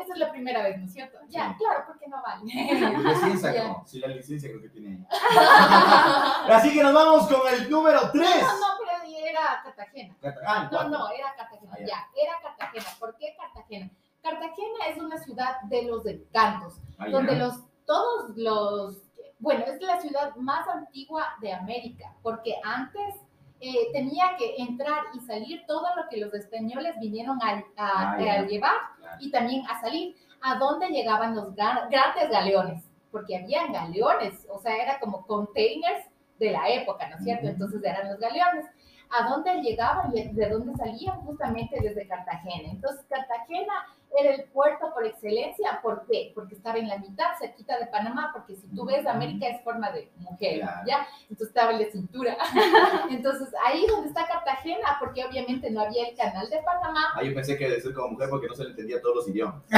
Esa 0.00 0.12
es 0.12 0.18
la 0.20 0.30
primera 0.30 0.62
vez, 0.62 0.78
¿no 0.78 0.84
es 0.84 0.92
cierto? 0.92 1.18
Ya, 1.28 1.48
Sí. 1.48 1.54
claro, 1.64 1.84
porque 1.88 2.06
no 2.06 2.22
vale. 2.22 2.42
Ya. 2.46 3.36
sacó. 3.36 3.82
Sí, 3.84 3.98
la 3.98 4.06
licencia 4.08 4.48
creo 4.48 4.62
que 4.62 4.68
tiene 4.68 4.90
ahí. 4.90 5.06
Así 6.52 6.72
que 6.72 6.82
nos 6.82 6.92
vamos 6.94 7.26
con 7.28 7.40
el 7.52 7.68
número 7.68 8.00
3. 8.12 8.22
No, 8.42 8.46
no, 8.60 8.66
pero 8.78 9.26
era 9.26 9.60
Cartagena. 9.64 10.16
Ah, 10.46 10.68
No, 10.70 10.88
no, 10.88 11.10
era 11.10 11.34
Cartagena, 11.36 11.72
Ah, 11.74 11.78
ya. 11.80 11.86
ya, 11.86 12.08
era 12.22 12.32
Cartagena. 12.42 12.86
¿Por 12.98 13.16
qué 13.16 13.34
Cartagena? 13.36 13.90
Cartagena 14.22 14.86
es 14.88 14.98
una 14.98 15.18
ciudad 15.18 15.60
de 15.62 15.82
los 15.82 16.06
encantos, 16.06 16.80
Ah, 16.98 17.06
ya. 17.06 17.10
donde 17.12 17.36
los 17.36 17.54
todos 17.88 18.36
los, 18.36 19.02
bueno, 19.40 19.64
es 19.66 19.80
la 19.82 20.00
ciudad 20.00 20.36
más 20.36 20.68
antigua 20.68 21.24
de 21.40 21.52
América, 21.52 22.14
porque 22.22 22.54
antes 22.62 23.16
eh, 23.60 23.90
tenía 23.92 24.36
que 24.38 24.54
entrar 24.58 25.02
y 25.14 25.20
salir 25.20 25.64
todo 25.66 25.82
lo 25.96 26.08
que 26.08 26.18
los 26.18 26.32
españoles 26.34 26.94
vinieron 27.00 27.38
a, 27.42 27.54
a- 27.54 27.62
Ah, 27.76 28.12
a 28.12 28.42
llevar 28.46 28.76
y 29.18 29.30
también 29.32 29.64
a 29.68 29.80
salir. 29.80 30.14
¿A 30.40 30.56
dónde 30.56 30.86
llegaban 30.90 31.34
los 31.34 31.52
grandes 31.56 32.30
galeones? 32.30 32.84
Porque 33.10 33.36
habían 33.38 33.72
galeones, 33.72 34.46
o 34.48 34.58
sea, 34.60 34.76
era 34.76 35.00
como 35.00 35.26
containers 35.26 36.04
de 36.38 36.52
la 36.52 36.68
época, 36.68 37.08
¿no 37.08 37.16
es 37.16 37.24
cierto? 37.24 37.48
Entonces 37.48 37.82
eran 37.82 38.08
los 38.10 38.20
galeones. 38.20 38.66
¿A 39.10 39.28
dónde 39.30 39.62
llegaban 39.62 40.16
y 40.16 40.22
de 40.34 40.48
dónde 40.50 40.76
salían? 40.76 41.20
Justamente 41.22 41.80
desde 41.80 42.06
Cartagena. 42.06 42.68
Entonces, 42.70 43.04
Cartagena 43.08 43.72
era 44.18 44.34
el 44.34 44.44
puerto 44.44 44.92
por 44.94 45.04
excelencia. 45.06 45.80
¿Por 45.82 46.06
qué? 46.06 46.32
Porque 46.34 46.54
estaba 46.54 46.78
en 46.78 46.88
la 46.88 46.98
mitad, 46.98 47.26
cerquita 47.38 47.78
de 47.78 47.86
Panamá, 47.86 48.30
porque 48.32 48.56
si 48.56 48.66
tú 48.74 48.84
ves, 48.84 49.06
América 49.06 49.46
es 49.48 49.62
forma 49.62 49.90
de 49.90 50.10
mujer. 50.18 50.60
¿ya? 50.86 51.06
Entonces 51.22 51.48
estaba 51.48 51.72
en 51.72 51.82
la 51.82 51.90
cintura. 51.90 52.36
Entonces, 53.10 53.48
ahí 53.66 53.86
donde 53.86 54.08
está 54.08 54.26
Cartagena, 54.26 54.96
porque 55.00 55.24
obviamente 55.24 55.70
no 55.70 55.80
había 55.82 56.08
el 56.08 56.16
canal 56.16 56.48
de 56.48 56.58
Panamá, 56.62 57.12
Ah, 57.14 57.22
yo 57.22 57.34
pensé 57.34 57.56
que 57.58 57.68
de 57.68 57.80
ser 57.80 57.92
como 57.94 58.10
mujer 58.12 58.28
porque 58.30 58.46
no 58.48 58.54
se 58.54 58.64
le 58.64 58.70
entendía 58.70 59.00
todos 59.00 59.16
los 59.16 59.28
idiomas. 59.28 59.62
o 59.70 59.76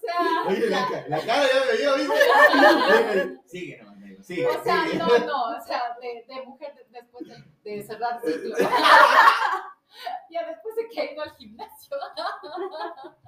sea... 0.00 0.20
Oye, 0.48 0.68
la, 0.68 0.80
la 1.08 1.20
cara 1.20 1.42
ya 1.42 1.64
me 1.70 1.76
dio, 1.78 1.94
¿viste? 1.96 3.38
Sigue, 3.46 3.82
no, 3.82 3.94
negro, 3.96 4.22
sigue, 4.22 4.46
O 4.46 4.62
sea, 4.62 4.84
no, 4.96 5.06
no, 5.18 5.56
o 5.56 5.60
sea, 5.66 5.96
de, 6.00 6.24
de 6.32 6.42
mujer 6.46 6.74
de- 6.74 6.86
después 7.00 7.26
de, 7.28 7.70
de 7.70 7.82
cerrar 7.82 8.20
ciclo. 8.24 8.54
Ya 10.30 10.46
después 10.46 10.76
de 10.76 10.88
que 10.88 11.00
ha 11.00 11.12
ido 11.12 11.22
al 11.22 11.34
gimnasio. 11.36 11.96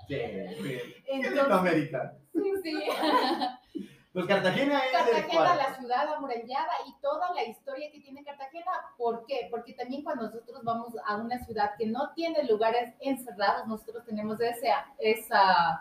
Sí, 0.08 0.16
muy 0.16 0.68
bien. 0.68 0.80
¿Qué 1.06 1.20
es 1.20 1.32
Entonces, 1.32 2.12
sí, 2.34 2.52
sí. 2.62 3.86
Pues 4.12 4.26
Cartagena 4.26 4.78
es 4.84 4.92
Cartagena, 4.92 5.54
la 5.54 5.74
ciudad 5.78 6.14
amurallada 6.14 6.72
y 6.86 7.00
toda 7.00 7.32
la 7.34 7.44
historia 7.44 7.90
que 7.90 8.00
tiene 8.00 8.22
Cartagena. 8.22 8.70
¿Por 8.98 9.24
qué? 9.24 9.48
Porque 9.50 9.72
también 9.72 10.02
cuando 10.02 10.24
nosotros 10.24 10.62
vamos 10.64 10.92
a 11.06 11.16
una 11.16 11.38
ciudad 11.46 11.70
que 11.78 11.86
no 11.86 12.12
tiene 12.14 12.44
lugares 12.44 12.94
encerrados, 13.00 13.66
nosotros 13.66 14.04
tenemos 14.04 14.38
ese, 14.38 14.70
esa, 14.98 15.80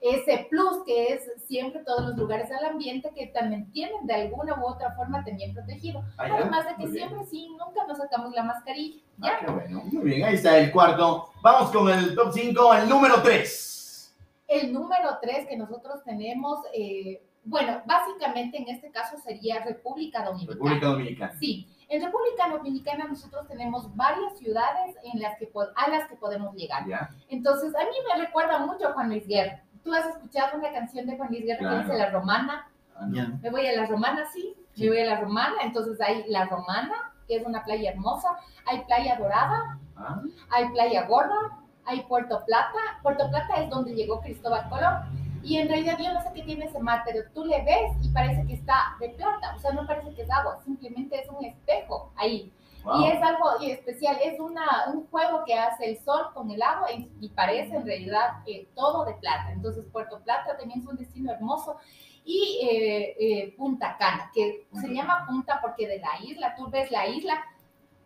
ese 0.00 0.46
plus 0.48 0.82
que 0.86 1.12
es 1.12 1.30
siempre 1.46 1.82
todos 1.84 2.08
los 2.08 2.16
lugares 2.16 2.50
al 2.50 2.64
ambiente 2.64 3.10
que 3.14 3.26
también 3.28 3.70
tienen 3.70 4.06
de 4.06 4.14
alguna 4.14 4.58
u 4.58 4.66
otra 4.66 4.94
forma 4.94 5.22
también 5.24 5.52
protegido. 5.52 6.02
Ah, 6.16 6.28
Además 6.30 6.64
de 6.66 6.76
que 6.76 6.90
bien. 6.90 7.08
siempre 7.08 7.26
sí, 7.26 7.48
nunca 7.50 7.86
nos 7.86 7.98
sacamos 7.98 8.32
la 8.34 8.42
mascarilla. 8.42 9.02
Ah, 9.20 9.26
¿ya? 9.26 9.46
qué 9.46 9.52
bueno. 9.52 9.82
Muy 9.92 10.04
bien, 10.04 10.24
ahí 10.24 10.36
está 10.36 10.56
el 10.58 10.72
cuarto. 10.72 11.28
Vamos 11.42 11.70
con 11.70 11.90
el 11.90 12.14
top 12.14 12.32
5, 12.32 12.74
el 12.74 12.88
número 12.88 13.22
3. 13.22 14.16
El 14.48 14.72
número 14.72 15.18
tres 15.22 15.46
que 15.46 15.56
nosotros 15.56 16.02
tenemos, 16.04 16.58
eh, 16.74 17.22
bueno, 17.44 17.82
básicamente 17.86 18.56
en 18.56 18.68
este 18.68 18.90
caso 18.90 19.16
sería 19.18 19.62
República 19.64 20.24
Dominicana. 20.24 20.54
República 20.54 20.86
Dominicana. 20.86 21.38
Sí, 21.38 21.68
en 21.88 22.02
República 22.02 22.48
Dominicana 22.48 23.04
nosotros 23.04 23.46
tenemos 23.46 23.94
varias 23.94 24.36
ciudades 24.38 24.96
en 25.12 25.20
las 25.20 25.38
que, 25.38 25.48
a 25.76 25.90
las 25.90 26.08
que 26.08 26.16
podemos 26.16 26.54
llegar. 26.56 26.84
Ya. 26.88 27.10
Entonces, 27.28 27.72
a 27.76 27.84
mí 27.84 27.96
me 28.08 28.24
recuerda 28.24 28.58
mucho 28.66 28.88
a 28.88 28.92
Juan 28.92 29.08
Luis 29.10 29.26
Guerra. 29.28 29.62
¿Tú 29.84 29.94
has 29.94 30.06
escuchado 30.06 30.58
una 30.58 30.72
canción 30.72 31.06
de 31.06 31.16
Juan 31.16 31.28
Luis 31.30 31.44
Guerra 31.44 31.58
Claro. 31.58 31.76
que 31.78 31.82
dice 31.84 31.98
La 31.98 32.10
Romana? 32.10 32.66
Ah. 32.96 33.06
Me 33.42 33.50
voy 33.50 33.66
a 33.66 33.72
La 33.80 33.86
Romana, 33.86 34.24
sí, 34.32 34.54
me 34.76 34.88
voy 34.88 35.00
a 35.00 35.06
La 35.06 35.20
Romana. 35.20 35.54
Entonces 35.62 36.00
hay 36.00 36.24
La 36.28 36.44
Romana, 36.46 37.12
que 37.26 37.36
es 37.36 37.46
una 37.46 37.64
playa 37.64 37.90
hermosa. 37.90 38.28
Hay 38.66 38.82
Playa 38.84 39.16
Dorada, 39.16 39.78
Ah, 39.96 40.20
hay 40.50 40.68
Playa 40.70 41.06
Gorda, 41.06 41.58
hay 41.84 42.02
Puerto 42.02 42.42
Plata. 42.46 42.78
Puerto 43.02 43.28
Plata 43.30 43.54
es 43.56 43.68
donde 43.70 43.94
llegó 43.94 44.20
Cristóbal 44.20 44.68
Colón. 44.68 44.96
Y 45.42 45.56
en 45.58 45.68
realidad 45.68 45.96
yo 45.98 46.12
no 46.12 46.20
sé 46.22 46.28
qué 46.34 46.42
tiene 46.42 46.66
ese 46.66 46.78
mar, 46.80 47.02
pero 47.06 47.22
tú 47.34 47.44
le 47.46 47.62
ves 47.64 47.92
y 48.02 48.10
parece 48.10 48.46
que 48.46 48.52
está 48.54 48.94
de 49.00 49.08
plata. 49.10 49.54
O 49.56 49.58
sea, 49.58 49.72
no 49.72 49.86
parece 49.86 50.14
que 50.14 50.22
es 50.22 50.30
agua, 50.30 50.58
simplemente 50.64 51.18
es 51.18 51.28
un 51.30 51.42
espejo 51.44 52.12
ahí. 52.16 52.52
Wow. 52.84 53.00
Y 53.02 53.08
es 53.08 53.22
algo 53.22 53.60
especial, 53.60 54.16
es 54.22 54.38
una, 54.40 54.90
un 54.92 55.06
juego 55.08 55.44
que 55.44 55.54
hace 55.54 55.90
el 55.90 55.98
sol 56.04 56.26
con 56.34 56.50
el 56.50 56.62
agua 56.62 56.92
y, 56.92 57.10
y 57.20 57.28
parece 57.30 57.76
en 57.76 57.86
realidad 57.86 58.42
eh, 58.46 58.68
todo 58.74 59.04
de 59.04 59.14
plata. 59.14 59.52
Entonces 59.52 59.84
Puerto 59.92 60.20
Plata 60.20 60.56
también 60.56 60.80
es 60.80 60.86
un 60.86 60.96
destino 60.96 61.32
hermoso. 61.32 61.76
Y 62.24 62.60
eh, 62.62 63.16
eh, 63.18 63.54
Punta 63.56 63.96
Cana, 63.98 64.30
que 64.34 64.66
se 64.80 64.88
llama 64.94 65.24
Punta 65.26 65.58
porque 65.60 65.88
de 65.88 65.98
la 66.00 66.20
isla, 66.22 66.54
tú 66.54 66.68
ves 66.68 66.90
la 66.90 67.06
isla, 67.06 67.42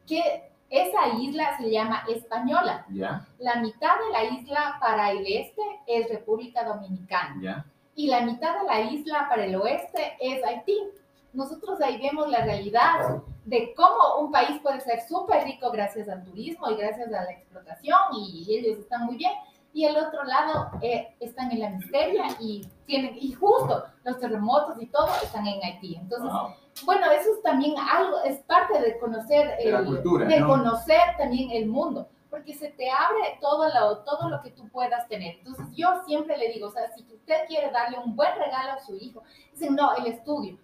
que 0.07 0.50
esa 0.71 1.09
isla 1.19 1.57
se 1.59 1.71
llama 1.71 2.04
Española. 2.09 2.87
Ya, 2.90 3.26
La 3.38 3.57
mitad 3.57 3.97
de 4.07 4.12
la 4.12 4.25
isla 4.25 4.76
para 4.81 5.11
el 5.11 5.26
este 5.26 5.62
es 5.87 6.09
República 6.09 6.64
Dominicana 6.64 7.37
ya. 7.40 7.66
y 7.97 8.07
la 8.07 8.23
mitad 8.23 8.59
de 8.61 8.64
la 8.66 8.81
isla 8.83 9.26
para 9.28 9.45
el 9.45 9.57
oeste 9.57 10.16
es 10.21 10.43
Haití. 10.45 10.78
Nosotros 11.33 11.81
ahí 11.81 11.99
vemos 12.00 12.28
la 12.31 12.45
realidad 12.45 13.23
de 13.44 13.74
cómo 13.74 14.20
un 14.20 14.30
país 14.32 14.60
puede 14.62 14.80
ser 14.80 15.00
súper 15.02 15.44
rico 15.44 15.70
gracias 15.70 16.08
al 16.08 16.24
turismo 16.24 16.70
y 16.70 16.76
gracias 16.76 17.08
a 17.08 17.24
la 17.24 17.30
explotación 17.30 17.98
y 18.16 18.46
ellos 18.56 18.78
están 18.78 19.04
muy 19.06 19.16
bien. 19.16 19.32
Y 19.72 19.84
el 19.86 19.96
otro 19.96 20.22
lado 20.24 20.70
eh, 20.82 21.14
están 21.18 21.50
en 21.50 21.60
la 21.60 21.70
miseria 21.70 22.24
y 22.38 22.64
tienen, 22.86 23.16
y 23.20 23.32
justo 23.32 23.84
los 24.04 24.20
terremotos 24.20 24.80
y 24.80 24.86
todo 24.86 25.08
están 25.22 25.46
en 25.48 25.62
Haití. 25.64 25.96
Entonces, 25.96 26.30
Wow. 26.32 26.50
bueno, 26.84 27.10
eso 27.10 27.30
es 27.34 27.42
también 27.42 27.74
algo, 27.78 28.22
es 28.22 28.38
parte 28.44 28.80
de 28.80 28.96
conocer, 28.98 29.56
De 29.58 29.72
la 29.72 29.80
el- 29.80 29.84
cultura, 29.86 30.26
de 30.26 30.40
¿no? 30.40 30.46
conocer 30.48 31.00
también 31.18 31.50
el 31.50 31.66
mundo, 31.66 32.08
porque 32.30 32.54
se 32.54 32.68
te 32.70 32.88
abre 32.88 33.36
todo 33.40 33.68
lo, 33.68 33.98
todo 34.04 34.28
lo 34.28 34.40
que 34.42 34.52
tú 34.52 34.68
puedas 34.68 35.08
tener. 35.08 35.38
Entonces 35.38 35.66
yo 35.74 35.88
siempre 36.06 36.38
le 36.38 36.52
digo, 36.52 36.68
o 36.68 36.70
sea, 36.70 36.88
si 36.94 37.02
usted 37.12 37.44
quiere 37.48 37.70
darle 37.72 37.98
un 37.98 38.14
buen 38.14 38.32
regalo 38.38 38.72
a 38.74 38.78
su 38.78 38.94
hijo, 38.96 39.24
dicen, 39.52 39.74
no, 39.74 39.92
el 39.96 40.06
estudio, 40.06 40.56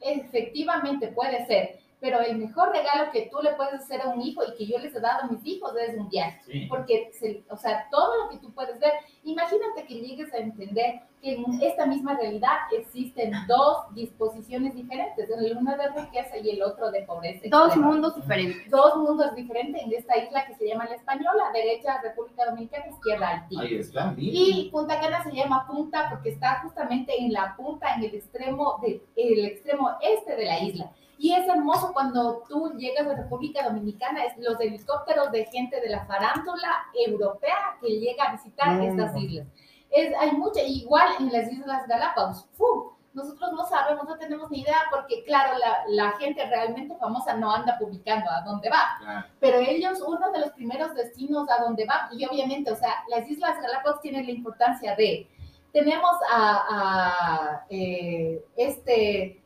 efectivamente 0.00 1.08
puede 1.08 1.46
ser, 1.46 1.80
pero 2.02 2.20
el 2.20 2.36
mejor 2.36 2.72
regalo 2.72 3.10
que 3.12 3.28
tú 3.30 3.38
le 3.42 3.52
puedes 3.54 3.74
hacer 3.74 4.00
a 4.02 4.08
un 4.08 4.20
hijo 4.20 4.42
y 4.44 4.56
que 4.56 4.66
yo 4.66 4.76
les 4.78 4.92
he 4.94 5.00
dado 5.00 5.22
a 5.22 5.26
mis 5.28 5.40
hijos 5.46 5.72
es 5.76 5.96
un 5.96 6.08
viaje 6.10 6.40
Sí. 6.44 6.66
porque, 6.68 7.10
se- 7.12 7.44
o 7.48 7.56
sea, 7.56 7.86
todo 7.92 8.24
lo 8.24 8.28
que 8.28 8.38
tú 8.38 8.52
puedes 8.52 8.78
ver, 8.80 8.92
imagínate 9.22 9.86
que 9.86 9.94
llegues 9.94 10.34
a 10.34 10.38
entender 10.38 11.00
que 11.22 11.34
en 11.36 11.62
esta 11.62 11.86
misma 11.86 12.14
realidad 12.16 12.56
existen 12.76 13.32
dos 13.46 13.94
disposiciones 13.94 14.74
diferentes, 14.74 15.30
el 15.30 15.56
uno 15.56 15.76
de 15.76 15.88
riqueza 15.90 16.36
y 16.36 16.50
el 16.50 16.62
otro 16.64 16.90
de 16.90 17.02
pobreza. 17.02 17.42
Dos 17.48 17.66
extrema. 17.68 17.86
mundos 17.86 18.16
diferentes. 18.16 18.68
Dos 18.70 18.96
mundos 18.96 19.32
diferentes 19.36 19.80
en 19.82 19.92
esta 19.92 20.18
isla 20.18 20.44
que 20.46 20.54
se 20.56 20.66
llama 20.66 20.84
la 20.86 20.96
Española, 20.96 21.44
derecha 21.54 22.00
República 22.02 22.44
Dominicana, 22.46 22.88
izquierda 22.88 23.28
Haití. 23.28 23.56
Ahí 23.60 23.74
está. 23.76 24.10
mira. 24.10 24.32
Y 24.34 24.68
Punta 24.72 25.00
Cana 25.00 25.22
se 25.22 25.30
llama 25.32 25.64
Punta 25.68 26.08
porque 26.10 26.30
está 26.30 26.60
justamente 26.62 27.12
en 27.16 27.32
la 27.32 27.54
punta, 27.56 27.94
en 27.94 28.02
el 28.02 28.14
extremo, 28.16 28.80
de, 28.82 29.00
el 29.14 29.44
extremo 29.44 29.90
este 30.02 30.34
de 30.34 30.44
la 30.44 30.58
isla. 30.58 30.90
Y 31.18 31.34
es 31.34 31.46
hermoso 31.46 31.92
cuando 31.92 32.42
tú 32.48 32.72
llegas 32.76 33.06
a 33.06 33.14
República 33.14 33.62
Dominicana, 33.62 34.24
es 34.24 34.36
los 34.38 34.58
helicópteros 34.60 35.30
de 35.30 35.44
gente 35.44 35.80
de 35.80 35.88
la 35.88 36.04
farándula 36.04 36.84
europea 37.06 37.76
que 37.80 38.00
llega 38.00 38.24
a 38.24 38.32
visitar 38.32 38.74
Mm. 38.76 38.82
estas 38.82 39.16
islas. 39.16 39.46
Es, 39.92 40.14
hay 40.18 40.32
mucha, 40.32 40.62
igual 40.62 41.08
en 41.18 41.32
las 41.32 41.50
Islas 41.52 41.86
Galápagos. 41.86 42.46
¡fu! 42.52 42.92
Nosotros 43.14 43.52
no 43.52 43.66
sabemos, 43.66 44.04
no 44.06 44.16
tenemos 44.16 44.50
ni 44.50 44.62
idea, 44.62 44.84
porque 44.90 45.22
claro, 45.24 45.58
la, 45.58 45.84
la 45.88 46.12
gente 46.12 46.46
realmente 46.46 46.96
famosa 46.96 47.34
no 47.34 47.52
anda 47.52 47.76
publicando 47.78 48.30
a 48.30 48.40
dónde 48.40 48.70
va 48.70 48.96
Claro. 49.00 49.26
pero 49.38 49.58
ellos 49.58 50.00
uno 50.00 50.32
de 50.32 50.38
los 50.38 50.50
primeros 50.52 50.94
destinos 50.94 51.46
a 51.50 51.62
donde 51.62 51.84
van, 51.84 52.08
y 52.18 52.24
obviamente, 52.24 52.72
o 52.72 52.76
sea, 52.76 53.04
las 53.08 53.28
Islas 53.28 53.60
Galápagos 53.60 54.00
tienen 54.00 54.24
la 54.24 54.32
importancia 54.32 54.96
de, 54.96 55.28
tenemos 55.74 56.12
a, 56.32 56.64
a, 56.70 57.66
eh, 57.68 58.42
este, 58.56 59.41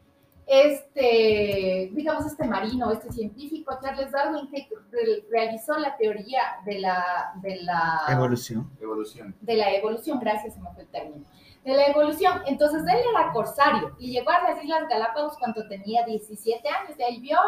este, 0.47 1.91
digamos, 1.93 2.27
este 2.27 2.45
marino, 2.47 2.91
este 2.91 3.13
científico, 3.13 3.77
Charles 3.83 4.11
Darwin, 4.13 4.49
que 4.51 4.69
re- 4.91 5.25
realizó 5.31 5.77
la 5.79 5.97
teoría 5.97 6.41
de 6.65 6.79
la, 6.81 7.33
de 7.43 7.57
la 7.63 8.03
Evolución. 8.09 8.71
Evolución. 8.81 9.35
de 9.41 9.57
la 9.57 9.73
evolución, 9.75 10.19
gracias, 10.21 10.55
se 10.55 10.61
me 10.61 10.71
fue 10.73 10.83
el 10.85 10.89
término, 10.89 11.25
de 11.65 11.75
la 11.75 11.87
evolución. 11.89 12.43
Entonces 12.47 12.83
él 12.83 13.01
era 13.13 13.33
corsario 13.33 13.97
y 13.99 14.13
llegó 14.13 14.31
a 14.31 14.43
las 14.51 14.63
Islas 14.63 14.89
Galápagos 14.89 15.37
cuando 15.39 15.67
tenía 15.69 16.05
17 16.05 16.69
años, 16.69 16.97
de 16.97 17.05
ahí 17.05 17.21
vio 17.21 17.39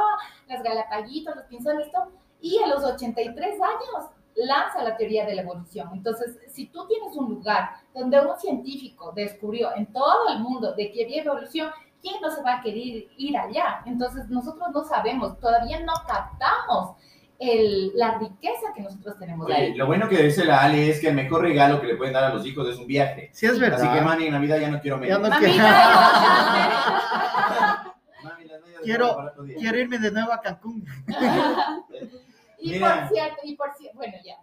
las 0.49 0.63
galapaguitos, 0.63 1.37
los 1.37 1.45
pinzones, 1.45 1.91
todo, 1.93 2.11
y 2.41 2.59
a 2.63 2.67
los 2.67 2.85
83 2.85 3.55
años 3.61 4.11
lanza 4.35 4.85
la 4.85 4.97
teoría 4.97 5.27
de 5.27 5.35
la 5.35 5.43
evolución. 5.43 5.89
Entonces, 5.93 6.39
si 6.49 6.67
tú 6.67 6.87
tienes 6.87 7.17
un 7.17 7.29
lugar 7.31 7.71
donde 7.93 8.21
un 8.21 8.39
científico 8.39 9.13
descubrió 9.13 9.75
en 9.75 9.87
todo 9.93 10.29
el 10.33 10.39
mundo 10.41 10.75
de 10.75 10.93
que 10.93 11.05
había 11.05 11.23
evolución, 11.23 11.71
¿quién 12.03 12.21
no 12.21 12.31
se 12.31 12.43
va 12.43 12.57
a 12.57 12.61
querer 12.63 13.07
ir 13.17 13.37
allá? 13.37 13.83
Entonces, 13.87 14.29
nosotros 14.29 14.69
no 14.73 14.85
sabemos, 14.85 15.39
todavía 15.41 15.81
no 15.81 15.93
captamos 16.07 16.97
el- 17.39 17.93
la 17.97 18.19
riqueza 18.19 18.73
que 18.75 18.83
nosotros 18.83 19.17
tenemos 19.19 19.47
Oye, 19.47 19.55
ahí. 19.55 19.75
lo 19.75 19.87
bueno 19.87 20.09
que 20.09 20.21
dice 20.23 20.45
la 20.45 20.63
Ale 20.63 20.91
es 20.91 21.01
que 21.01 21.09
el 21.09 21.15
mejor 21.15 21.43
regalo 21.43 21.81
que 21.81 21.87
le 21.87 21.97
pueden 21.97 22.13
dar 22.15 22.25
a 22.25 22.35
los 22.35 22.45
hijos 22.45 22.69
es 22.69 22.77
un 22.79 22.87
viaje. 22.89 23.31
Sí, 23.33 23.47
es 23.47 23.59
verdad. 23.61 23.81
Así 23.81 23.89
que, 23.99 24.05
Manny, 24.05 24.27
en 24.27 24.33
Navidad 24.33 24.59
ya 24.59 24.71
no 24.71 24.81
quiero 24.81 24.97
Ya 24.97 25.01
medias. 25.01 25.21
no 25.21 25.29
Mami, 25.29 25.47
quiero, 25.47 25.65
Mami, 28.25 28.45
Quiero- 28.83 29.17
quiero 29.59 29.79
irme 29.79 29.99
de 29.99 30.11
nuevo 30.13 30.33
a 30.33 30.41
Cancún. 30.41 30.85
Y 32.61 32.73
Mira. 32.73 33.03
por 33.07 33.15
cierto, 33.17 33.37
y 33.45 33.55
por 33.55 33.73
cierto, 33.79 33.97
bueno, 33.99 34.15
ya. 34.25 34.35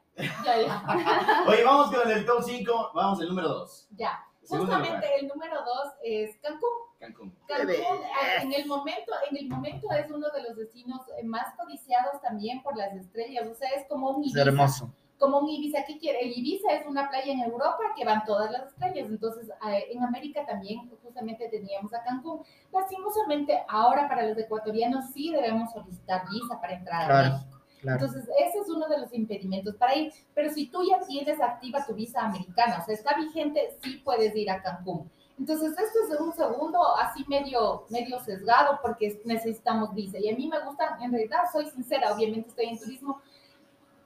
Ya, 0.46 0.62
ya. 0.62 1.44
Oye, 1.48 1.66
vamos 1.66 1.92
con 1.94 2.10
el 2.10 2.26
top 2.26 2.42
5. 2.46 2.92
Vamos 2.96 3.20
al 3.20 3.28
número 3.28 3.50
2. 3.50 3.88
ya. 3.98 4.18
Justamente 4.48 5.08
el 5.20 5.28
número 5.28 5.64
dos 5.64 5.94
es 6.04 6.38
Cancún. 6.38 6.70
Cancún. 7.00 7.36
Cancún 7.48 7.76
ah, 7.76 8.42
en 8.42 8.54
el 8.54 8.66
momento, 8.68 9.12
en 9.30 9.38
el 9.38 9.50
momento 9.50 9.92
es 9.92 10.10
uno 10.10 10.30
de 10.30 10.44
los 10.44 10.56
destinos 10.56 11.02
eh, 11.18 11.24
más 11.24 11.54
codiciados 11.56 12.22
también 12.22 12.62
por 12.64 12.78
las 12.78 12.94
estrellas. 12.94 13.48
O 13.48 13.56
sea, 13.56 13.70
es 13.70 13.88
como 13.88 14.10
un 14.12 14.24
Es 14.24 14.32
Ibiza. 14.32 14.42
hermoso. 14.50 14.94
Como 15.18 15.40
un 15.40 15.50
Ibiza. 15.50 15.84
¿Qué 15.86 15.98
quiere? 15.98 16.22
El 16.22 16.38
Ibiza 16.38 16.74
es 16.74 16.86
una 16.86 17.10
playa 17.10 17.32
en 17.32 17.40
Europa 17.42 17.84
que 17.96 18.06
van 18.06 18.26
todas 18.26 18.52
las 18.52 18.68
estrellas. 18.68 19.08
Entonces, 19.10 19.50
eh, 19.68 19.86
en 19.92 20.04
América 20.04 20.46
también 20.46 20.90
justamente 21.02 21.48
teníamos 21.50 21.94
a 21.94 22.04
Cancún. 22.04 22.42
Lastimosamente, 22.72 23.64
ahora 23.68 24.08
para 24.08 24.24
los 24.28 24.38
ecuatorianos 24.38 25.06
sí 25.14 25.32
debemos 25.32 25.72
solicitar 25.72 26.24
visa 26.30 26.60
para 26.60 26.74
entrar 26.74 27.12
a 27.12 27.30
México. 27.30 27.55
Claro. 27.86 28.06
Entonces, 28.06 28.30
ese 28.46 28.58
es 28.60 28.70
uno 28.70 28.88
de 28.88 29.00
los 29.00 29.14
impedimentos 29.14 29.76
para 29.76 29.96
ir. 29.96 30.12
Pero 30.34 30.50
si 30.52 30.68
tú 30.68 30.84
ya 30.90 31.00
tienes 31.06 31.42
activa 31.42 31.86
tu 31.86 31.94
visa 31.94 32.26
americana, 32.26 32.80
o 32.82 32.86
sea, 32.86 32.94
está 32.94 33.16
vigente, 33.16 33.78
sí 33.82 34.02
puedes 34.04 34.36
ir 34.36 34.50
a 34.52 34.62
Cancún. 34.62 35.10
Entonces, 35.38 35.72
esto 35.78 36.00
es 36.14 36.20
un 36.20 36.34
segundo 36.34 36.96
así 36.98 37.26
medio, 37.28 37.86
medio 37.90 38.20
sesgado 38.22 38.80
porque 38.82 39.22
necesitamos 39.26 39.94
visa. 39.94 40.18
Y 40.18 40.30
a 40.30 40.36
mí 40.36 40.48
me 40.48 40.64
gusta, 40.64 40.98
en 41.02 41.12
realidad, 41.12 41.40
soy 41.52 41.70
sincera, 41.70 42.14
obviamente 42.14 42.50
estoy 42.50 42.68
en 42.68 42.80
turismo. 42.80 43.22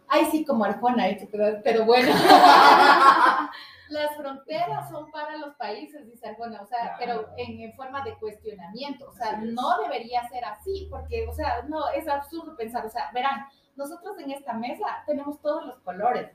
Ay, 0.07 0.25
sí, 0.31 0.43
como 0.43 0.65
Arjona, 0.65 1.07
¿eh? 1.07 1.29
pero, 1.63 1.85
bueno. 1.85 2.11
Las 3.89 4.15
fronteras 4.17 4.89
son 4.89 5.09
para 5.11 5.37
los 5.37 5.55
países, 5.55 6.05
dice 6.07 6.29
Arjona, 6.29 6.61
o 6.61 6.67
sea, 6.67 6.95
Claro. 6.97 7.25
pero 7.27 7.33
en, 7.37 7.59
en 7.59 7.73
forma 7.73 8.03
de 8.03 8.15
cuestionamiento, 8.17 9.07
o 9.09 9.13
sea, 9.13 9.37
no 9.37 9.79
debería 9.81 10.27
ser 10.29 10.45
así, 10.45 10.87
porque, 10.91 11.27
o 11.27 11.33
sea, 11.33 11.63
no, 11.67 11.89
es 11.89 12.07
absurdo 12.07 12.55
pensar, 12.55 12.85
o 12.85 12.89
sea, 12.89 13.09
verán, 13.13 13.47
nosotros 13.79 14.19
en 14.19 14.31
esta 14.31 14.53
mesa 14.53 14.85
tenemos 15.07 15.41
todos 15.41 15.65
los 15.65 15.79
colores, 15.79 16.29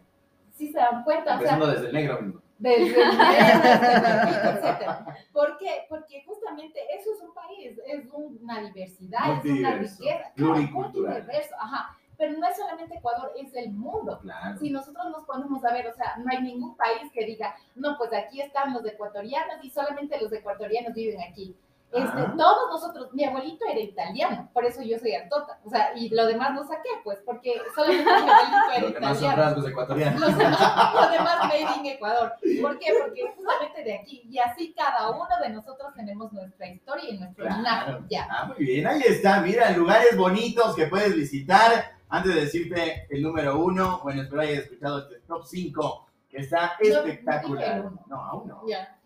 si 0.53 0.73
se 0.73 0.79
dan 0.79 1.05
cuenta, 1.05 1.37
o 1.37 1.39
sea, 1.41 1.55
Empezando 1.55 1.67
desde 1.69 1.87
el 1.89 1.93
negro. 1.93 2.23
mismo. 2.23 2.41
desde 2.59 3.03
el 3.03 3.09
negro, 3.19 3.63
desde 3.63 3.95
el 3.95 4.01
blanquito, 4.01 4.49
etcétera. 4.51 5.07
¿Por 5.33 5.59
qué? 5.59 5.87
Porque 5.89 6.25
justamente 6.27 6.81
eso 6.99 7.13
es 7.13 7.21
un 7.21 7.35
país, 7.35 7.79
es 7.87 8.05
una 8.13 8.61
diversidad, 8.63 9.39
es 9.45 9.59
una 9.59 9.75
riqueza, 9.75 10.33
pluricultural. 10.35 11.15
multiverso, 11.23 11.55
ajá. 11.61 11.97
Pero 12.17 12.39
no 12.39 12.47
es 12.47 12.57
solamente 12.57 12.97
Ecuador, 12.97 13.33
es 13.37 13.53
el 13.57 13.73
mundo. 13.73 14.21
Claro. 14.23 14.57
Si 14.61 14.71
nosotros 14.71 15.05
nos 15.11 15.25
ponemos 15.25 15.65
a 15.65 15.73
ver, 15.73 15.89
o 15.89 15.95
sea, 15.95 16.15
no 16.19 16.31
hay 16.31 16.43
ningún 16.43 16.77
país 16.77 17.11
que 17.13 17.27
diga, 17.27 17.57
no, 17.75 17.99
pues 17.99 18.13
aquí 18.13 18.41
están 18.41 18.73
los 18.73 18.87
ecuatorianos 18.87 19.57
y 19.65 19.69
solamente 19.71 20.21
los 20.21 20.33
ecuatorianos 20.33 20.95
viven 20.95 21.21
aquí. 21.21 21.57
Este, 21.95 22.23
todos 22.37 22.71
nosotros, 22.71 23.09
mi 23.13 23.25
abuelito 23.25 23.65
era 23.71 23.79
italiano, 23.81 24.51
por 24.53 24.65
eso 24.65 24.83
yo 24.83 24.99
soy 24.99 25.15
altota, 25.15 25.59
o 25.65 25.71
sea, 25.71 25.93
y 25.97 26.09
lo 26.09 26.27
demás 26.27 26.53
no 26.53 26.65
saqué, 26.67 26.89
pues, 27.05 27.21
porque 27.25 27.55
solamente 27.75 28.05
mi 28.05 28.11
abuelito 28.31 28.57
era 28.73 28.81
Los 28.81 28.95
demás 28.95 29.09
son 29.19 29.25
italiano. 29.27 29.43
rasgos 29.43 29.69
ecuatorianos. 29.69 30.21
Los 30.21 30.37
demás, 30.39 30.95
los 30.95 31.11
demás 31.13 31.39
made 31.49 31.67
in 31.79 31.87
Ecuador. 31.87 32.33
¿Por 32.63 32.79
qué? 32.79 32.87
Porque 33.01 33.33
justamente 33.37 33.85
de 33.85 33.95
aquí, 33.99 34.23
y 34.29 34.39
así 34.39 34.75
cada 34.77 35.11
uno 35.11 35.25
de 35.43 35.51
nosotros 35.51 35.95
tenemos 35.95 36.33
nuestra 36.33 36.67
historia 36.69 37.11
y 37.11 37.19
nuestro 37.19 37.45
Claro. 37.45 37.59
linaje. 37.59 37.95
Ya. 38.11 38.27
Ah, 38.31 38.47
muy 38.47 38.57
bien, 38.65 38.87
ahí 38.87 39.03
está, 39.07 39.41
mira, 39.41 39.71
lugares 39.71 40.17
bonitos 40.17 40.75
que 40.75 40.87
puedes 40.87 41.15
visitar. 41.15 41.93
Antes 42.09 42.35
de 42.35 42.41
decirte 42.43 43.07
el 43.11 43.23
número 43.23 43.59
uno, 43.59 44.01
bueno, 44.03 44.23
espero 44.23 44.43
hayas 44.43 44.65
escuchado 44.65 44.99
este 45.01 45.21
top 45.27 45.45
5, 45.45 46.07
que 46.29 46.37
está 46.39 46.73
no 46.81 46.87
espectacular. 46.99 47.81
uno. 47.81 48.05
No, 48.07 48.17
aún 48.25 48.49
no. 48.49 48.63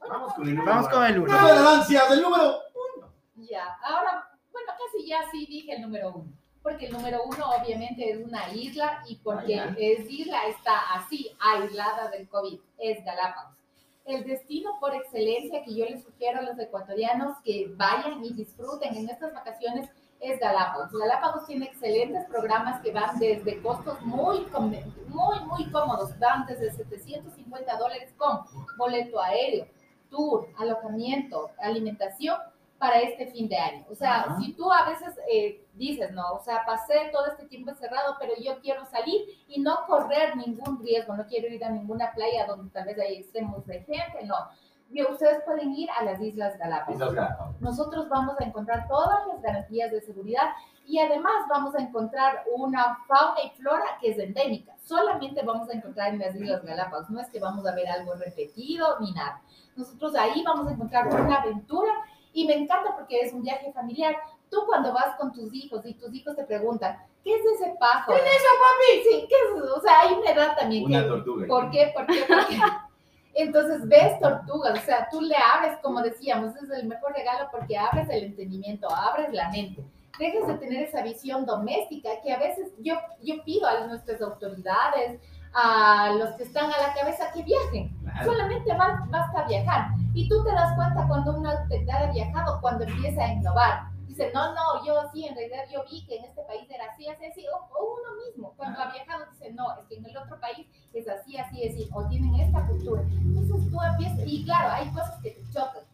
Vamos 0.09 0.33
con 0.35 0.49
el 0.49 0.55
número 0.55 0.75
Vamos 0.75 0.89
con 0.91 1.05
el 1.05 1.19
uno. 1.19 1.33
Avances, 1.39 2.01
el 2.11 2.23
número 2.23 2.55
Ya, 3.49 3.77
ahora, 3.83 4.29
bueno, 4.53 4.69
casi 4.73 5.07
ya 5.07 5.21
sí 5.31 5.47
dije 5.47 5.75
el 5.75 5.83
número 5.83 6.13
uno, 6.13 6.33
porque 6.63 6.87
el 6.87 6.93
número 6.93 7.23
uno 7.25 7.45
obviamente 7.51 8.11
es 8.11 8.19
una 8.25 8.53
isla 8.53 9.03
y 9.07 9.17
porque 9.17 9.59
Ah, 9.61 9.67
ya. 9.69 9.77
es 9.79 10.11
isla 10.11 10.47
está 10.49 10.95
así, 10.95 11.31
aislada 11.39 12.11
del 12.11 12.29
COVID, 12.29 12.59
es 12.79 13.05
Galápagos. 13.05 13.57
El 14.05 14.25
destino 14.25 14.79
por 14.81 14.95
excelencia 14.95 15.63
que 15.63 15.75
yo 15.75 15.85
les 15.85 16.03
sugiero 16.03 16.41
a 16.41 16.43
los 16.43 16.59
ecuatorianos 16.59 17.37
que 17.45 17.71
vayan 17.77 18.25
y 18.25 18.33
disfruten 18.33 18.97
en 18.97 19.09
estas 19.11 19.35
vacaciones 19.35 19.89
es 20.21 20.41
Galápagos. 20.41 20.91
Galápagos 20.91 21.47
tiene 21.47 21.67
excelentes 21.67 22.25
programas 22.25 22.81
que 22.83 22.91
van 22.91 23.19
desde 23.19 23.61
costos 23.63 24.01
muy, 24.01 24.47
muy, 25.09 25.41
muy 25.45 25.71
cómodos, 25.71 26.19
van 26.19 26.47
desde 26.47 26.73
750 26.73 27.77
dólares 27.77 28.13
con 28.17 28.41
boleto 28.77 29.21
aéreo, 29.21 29.67
tour, 30.11 30.49
alojamiento, 30.57 31.51
alimentación 31.59 32.37
para 32.79 33.01
este 33.01 33.27
fin 33.27 33.49
de 33.49 33.57
año. 33.57 33.85
O 33.91 33.95
sea, 33.95 34.21
Ajá. 34.21 34.39
si 34.39 34.53
tú 34.53 34.73
a 34.73 34.89
veces 34.89 35.19
eh, 35.31 35.67
dices, 35.75 36.13
no, 36.13 36.33
o 36.33 36.41
sea, 36.41 36.65
pasé 36.65 37.11
todo 37.13 37.27
este 37.27 37.47
tiempo 37.47 37.71
encerrado, 37.71 38.17
pero 38.21 38.33
yo 38.41 38.61
quiero 38.61 38.85
salir 38.87 39.23
y 39.49 39.61
no 39.61 39.85
correr 39.87 40.37
ningún 40.37 40.81
riesgo, 40.81 41.17
no 41.17 41.27
quiero 41.27 41.49
ir 41.49 41.65
a 41.65 41.71
ninguna 41.71 42.13
playa 42.13 42.47
donde 42.47 42.71
tal 42.71 42.85
vez 42.85 42.99
hay 42.99 43.17
extremos 43.17 43.67
de 43.67 43.81
gente, 43.83 44.25
no. 44.25 44.37
Ustedes 45.11 45.43
pueden 45.45 45.75
ir 45.75 45.91
a 45.99 46.03
las 46.03 46.19
Islas 46.19 46.57
Galápagos 46.57 46.95
Islas 46.95 47.13
Galápagos. 47.13 47.61
nosotros 47.61 48.09
vamos 48.09 48.41
a 48.41 48.45
encontrar 48.45 48.89
todas 48.89 49.27
las 49.27 49.43
garantías 49.43 49.91
de 49.91 50.01
seguridad 50.01 50.49
y 50.87 50.99
además 50.99 51.45
vamos 51.51 51.75
a 51.75 51.83
encontrar 51.83 52.45
una 52.57 52.97
fauna 53.07 53.39
y 53.45 53.51
flora 53.51 53.85
que 54.01 54.13
es 54.13 54.19
endémica. 54.19 54.75
Solamente 54.79 55.43
vamos 55.43 55.69
a 55.69 55.75
encontrar 55.75 56.15
en 56.15 56.21
las 56.21 56.35
Islas 56.35 56.63
Galápagos, 56.65 57.11
no 57.11 57.21
es 57.21 57.29
que 57.29 57.39
vamos 57.39 57.67
a 57.67 57.75
ver 57.75 57.87
algo 57.89 58.15
repetido 58.15 58.99
ni 59.01 59.13
nada. 59.13 59.43
Nosotros 59.77 60.15
ahí 60.15 60.43
vamos 60.43 60.67
a 60.69 60.73
encontrar 60.73 61.07
una 61.09 61.37
aventura 61.37 61.93
y 62.43 62.47
me 62.47 62.55
encanta 62.55 62.95
porque 62.97 63.21
es 63.21 63.33
un 63.33 63.43
viaje 63.43 63.73
familiar. 63.73 64.17
Tú 64.51 64.59
cuando 64.67 64.93
vas 64.93 65.17
con 65.17 65.33
tus 65.33 65.53
hijos 65.53 65.85
y 65.85 65.95
tus 65.95 66.15
hijos 66.15 66.37
te 66.37 66.45
preguntan, 66.45 66.97
¿qué 67.25 67.35
es 67.35 67.45
ese 67.45 67.75
pájaro? 67.81 68.17
¿Qué 68.17 68.25
es 68.25 68.31
eso, 68.37 68.49
papi? 68.65 69.03
Sí, 69.03 69.27
¿qué 69.29 69.35
es 69.35 69.65
eso? 69.65 69.75
O 69.77 69.81
sea, 69.81 70.01
hay 70.01 70.15
una 70.15 70.31
edad 70.31 70.57
también 70.57 70.85
Una 70.85 71.03
que... 71.03 71.09
tortuga. 71.09 71.47
¿Por 71.49 71.71
qué? 71.71 71.93
¿Por 71.95 72.07
qué? 72.07 72.21
¿Por 72.29 72.47
qué? 72.47 72.59
Entonces 73.35 73.87
ves 73.87 74.19
tortugas, 74.21 74.79
o 74.79 74.83
sea, 74.83 75.09
tú 75.11 75.21
le 75.21 75.37
abres, 75.37 75.79
como 75.83 76.01
decíamos, 76.01 76.57
es 76.57 76.71
el 76.71 76.87
mejor 76.89 77.13
regalo 77.13 77.49
porque 77.53 77.77
abres 77.77 78.09
el 78.11 78.25
entendimiento, 78.25 78.89
abres 78.93 79.33
la 79.33 79.49
mente. 79.51 79.85
Dejas 80.19 80.49
de 80.49 80.55
tener 80.55 80.83
esa 80.83 81.03
visión 81.03 81.47
doméstica 81.47 82.09
que 82.23 82.33
a 82.33 82.39
veces 82.39 82.69
yo, 82.79 82.95
yo 83.23 83.43
pido 83.45 83.69
a 83.69 83.87
nuestras 83.87 84.21
autoridades, 84.23 85.21
a 85.55 86.13
los 86.19 86.31
que 86.37 86.43
están 86.45 86.67
a 86.73 86.79
la 86.89 86.95
cabeza 86.95 87.31
que 87.33 87.43
viajen. 87.43 87.97
Claro. 88.03 88.33
Solamente 88.33 88.75
ba- 88.75 89.07
basta 89.09 89.45
viajar. 89.47 89.89
Y 90.19 90.29
tú 90.29 90.43
te 90.43 90.51
das 90.51 90.75
cuenta 90.75 91.07
cuando 91.07 91.33
una 91.37 91.53
autoridad 91.53 92.03
ha 92.03 92.13
viajado, 92.13 92.61
cuando 92.61 92.83
empieza 92.85 93.23
a 93.23 93.33
innovar. 93.35 93.89
Dice, 94.09 94.33
no, 94.35 94.53
no, 94.53 94.85
yo 94.85 95.09
sí, 95.13 95.25
en 95.25 95.37
realidad 95.37 95.63
yo 95.73 95.85
vi 95.89 96.05
que 96.07 96.17
en 96.17 96.25
este 96.25 96.43
país 96.43 96.69
era 96.69 96.87
así, 96.87 97.09
así, 97.09 97.27
así. 97.27 97.47
O, 97.47 97.79
o 97.79 97.95
uno 97.95 98.27
mismo, 98.27 98.53
cuando 98.57 98.81
ha 98.81 98.91
viajado, 98.91 99.27
dice, 99.31 99.53
no, 99.53 99.79
es 99.79 99.87
que 99.87 99.95
en 99.95 100.07
el 100.07 100.17
otro 100.17 100.41
país 100.41 100.67
es 100.93 101.09
así, 101.09 101.39
así, 101.39 101.69
así. 101.69 101.89
O 101.95 102.05
tienen 102.09 102.35
esta 102.35 102.67
cultura. 102.67 103.03
Entonces 103.03 103.71
tú 103.71 103.81
empiezas, 103.81 104.19
y 104.27 104.45
claro, 104.45 104.73
hay 104.73 104.89
cosas 104.91 105.23
que 105.23 105.31
te 105.31 105.43
chocan. 105.53 105.85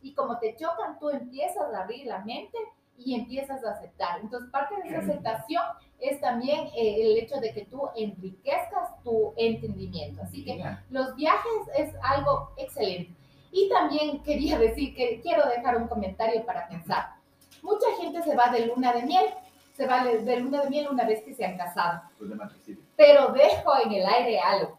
Y 0.00 0.14
como 0.14 0.38
te 0.38 0.56
chocan, 0.56 0.98
tú 0.98 1.10
empiezas 1.10 1.74
a 1.74 1.82
abrir 1.82 2.06
la 2.06 2.24
mente 2.24 2.56
y 2.96 3.16
empiezas 3.16 3.62
a 3.66 3.72
aceptar. 3.72 4.18
Entonces, 4.20 4.50
parte 4.50 4.76
de 4.76 4.88
esa 4.88 5.00
aceptación 5.00 5.62
es 6.00 6.22
también 6.22 6.68
eh, 6.74 7.02
el 7.02 7.18
hecho 7.18 7.38
de 7.38 7.52
que 7.52 7.66
tú 7.66 7.82
enriquezcas 7.96 9.02
tu 9.02 9.34
entendimiento. 9.36 10.22
Así 10.22 10.42
que 10.42 10.64
los 10.88 11.14
viajes 11.16 11.68
es 11.76 11.94
algo 12.02 12.54
excelente. 12.56 13.14
Y 13.56 13.68
también 13.68 14.20
quería 14.24 14.58
decir 14.58 14.94
que 14.96 15.20
quiero 15.22 15.46
dejar 15.48 15.76
un 15.76 15.86
comentario 15.86 16.44
para 16.44 16.66
pensar. 16.66 17.14
Mucha 17.62 17.86
gente 18.00 18.20
se 18.24 18.34
va 18.34 18.48
de 18.50 18.66
luna 18.66 18.92
de 18.92 19.02
miel, 19.04 19.26
se 19.74 19.86
va 19.86 20.02
de 20.04 20.22
de 20.24 20.40
luna 20.40 20.62
de 20.62 20.70
miel 20.70 20.88
una 20.90 21.04
vez 21.04 21.22
que 21.22 21.34
se 21.34 21.44
han 21.44 21.56
casado. 21.56 22.02
pues 22.18 22.30
de. 22.30 22.78
Pero 22.96 23.28
dejo 23.28 23.72
en 23.84 23.92
el 23.92 24.06
aire 24.06 24.40
algo. 24.40 24.76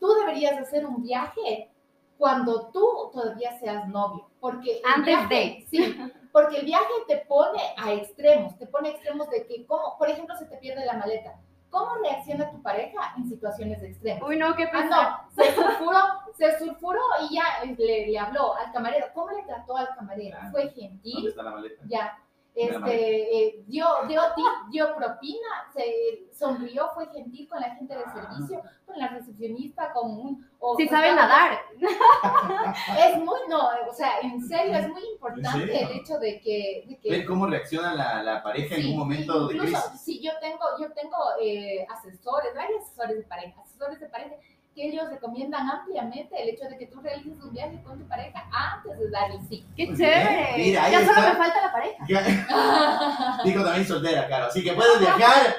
Tú 0.00 0.08
deberías 0.14 0.58
hacer 0.58 0.84
un 0.84 1.00
viaje 1.00 1.70
cuando 2.18 2.68
tú 2.72 3.10
todavía 3.12 3.56
seas 3.60 3.86
novio, 3.88 4.28
porque 4.40 4.80
Antes 4.96 5.16
viaje- 5.28 5.66
sí, 5.70 5.96
porque 6.32 6.56
el 6.58 6.66
viaje 6.66 6.92
te 7.06 7.18
pone 7.28 7.60
a 7.76 7.92
extremos, 7.92 8.58
te 8.58 8.66
pone 8.66 8.88
a 8.88 8.92
extremos 8.92 9.30
de 9.30 9.46
que, 9.46 9.64
como, 9.66 9.96
por 9.96 10.08
ejemplo, 10.10 10.34
se 10.36 10.46
te 10.46 10.56
pierde 10.56 10.84
la 10.86 10.94
maleta. 10.94 11.34
¿Cómo 11.70 11.94
reacciona 12.02 12.50
tu 12.50 12.60
pareja 12.62 13.14
en 13.16 13.28
situaciones 13.28 13.82
extremas? 13.82 14.22
Uy, 14.28 14.36
no, 14.36 14.54
qué 14.56 14.64
Ah, 14.64 14.70
pesar. 14.72 15.08
no, 15.36 15.42
se 15.44 15.54
sulfuró, 15.54 15.98
se 16.36 16.58
sulfuró 16.58 17.00
y 17.28 17.34
ya 17.36 17.64
le, 17.64 18.06
le 18.06 18.18
habló 18.18 18.54
al 18.54 18.72
camarero. 18.72 19.06
¿Cómo 19.14 19.30
le 19.30 19.42
trató 19.44 19.76
al 19.76 19.88
camarero? 19.94 20.36
Claro. 20.38 20.50
Fue 20.52 20.64
¿Dónde 20.66 20.80
gentil, 20.80 21.28
está 21.28 21.42
la 21.42 21.50
maleta? 21.50 21.82
ya. 21.86 22.18
Este, 22.54 23.38
eh, 23.46 23.64
dio, 23.66 23.86
dio 24.08 24.20
tip, 24.36 24.44
dio 24.70 24.94
propina, 24.94 25.48
se 25.72 26.28
sonrió, 26.34 26.90
fue 26.92 27.06
gentil 27.10 27.48
con 27.48 27.58
la 27.60 27.74
gente 27.76 27.96
de 27.96 28.02
Ah. 28.04 28.12
servicio, 28.12 28.60
con 28.84 28.98
la 28.98 29.08
recepcionista, 29.08 29.90
con 29.94 30.10
un... 30.10 30.50
o- 30.58 30.76
Si 30.76 30.86
o 30.86 30.90
sabe 30.90 31.06
sea, 31.06 31.14
nadar. 31.14 31.58
Es 32.98 33.16
muy, 33.16 33.38
no, 33.48 33.68
o 33.88 33.92
sea, 33.94 34.20
en 34.22 34.46
serio, 34.46 34.76
es 34.76 34.88
muy 34.90 35.02
importante 35.14 35.82
el 35.82 35.92
hecho 35.92 36.18
de 36.18 36.40
que... 36.42 36.84
de 36.88 36.98
que 37.00 37.10
Ver 37.10 37.24
cómo 37.24 37.46
reacciona 37.46 37.94
la, 37.94 38.22
la 38.22 38.42
pareja 38.42 38.74
en 38.76 38.82
Sí, 38.82 38.90
un 38.92 38.98
momento 38.98 39.46
de 39.48 39.54
incluso, 39.54 39.80
crisis. 39.88 40.00
Sí, 40.02 40.20
yo 40.22 40.32
tengo, 40.40 40.58
yo 40.78 40.92
tengo 40.92 41.16
eh, 41.40 41.86
asesores, 41.90 42.54
varios 42.54 42.82
asesores 42.82 43.16
de 43.16 43.22
pareja, 43.24 43.60
asesores 43.62 43.98
de 43.98 44.08
pareja 44.08 44.34
que 44.74 44.88
ellos 44.88 45.08
recomiendan 45.10 45.68
ampliamente 45.70 46.34
el 46.42 46.48
hecho 46.50 46.64
de 46.68 46.78
que 46.78 46.86
tú 46.86 47.00
realices 47.00 47.42
un 47.42 47.52
viaje 47.52 47.82
con 47.82 47.98
tu 47.98 48.08
pareja 48.08 48.48
antes 48.52 48.98
de 48.98 49.10
dar 49.10 49.30
el 49.30 49.40
sí. 49.48 49.66
Qué 49.76 49.86
chévere. 49.88 50.54
Mira, 50.56 50.84
ahí 50.84 50.92
ya 50.92 50.98
solo 51.00 51.10
está. 51.18 51.32
me 51.32 51.36
falta 51.38 51.62
la 51.62 51.72
pareja. 51.72 52.04
Ya- 52.08 53.42
Dijo 53.44 53.64
también 53.64 53.86
soltera, 53.86 54.26
claro. 54.26 54.46
Así 54.46 54.62
que 54.64 54.72
puedes 54.72 54.98
viajar 55.00 55.54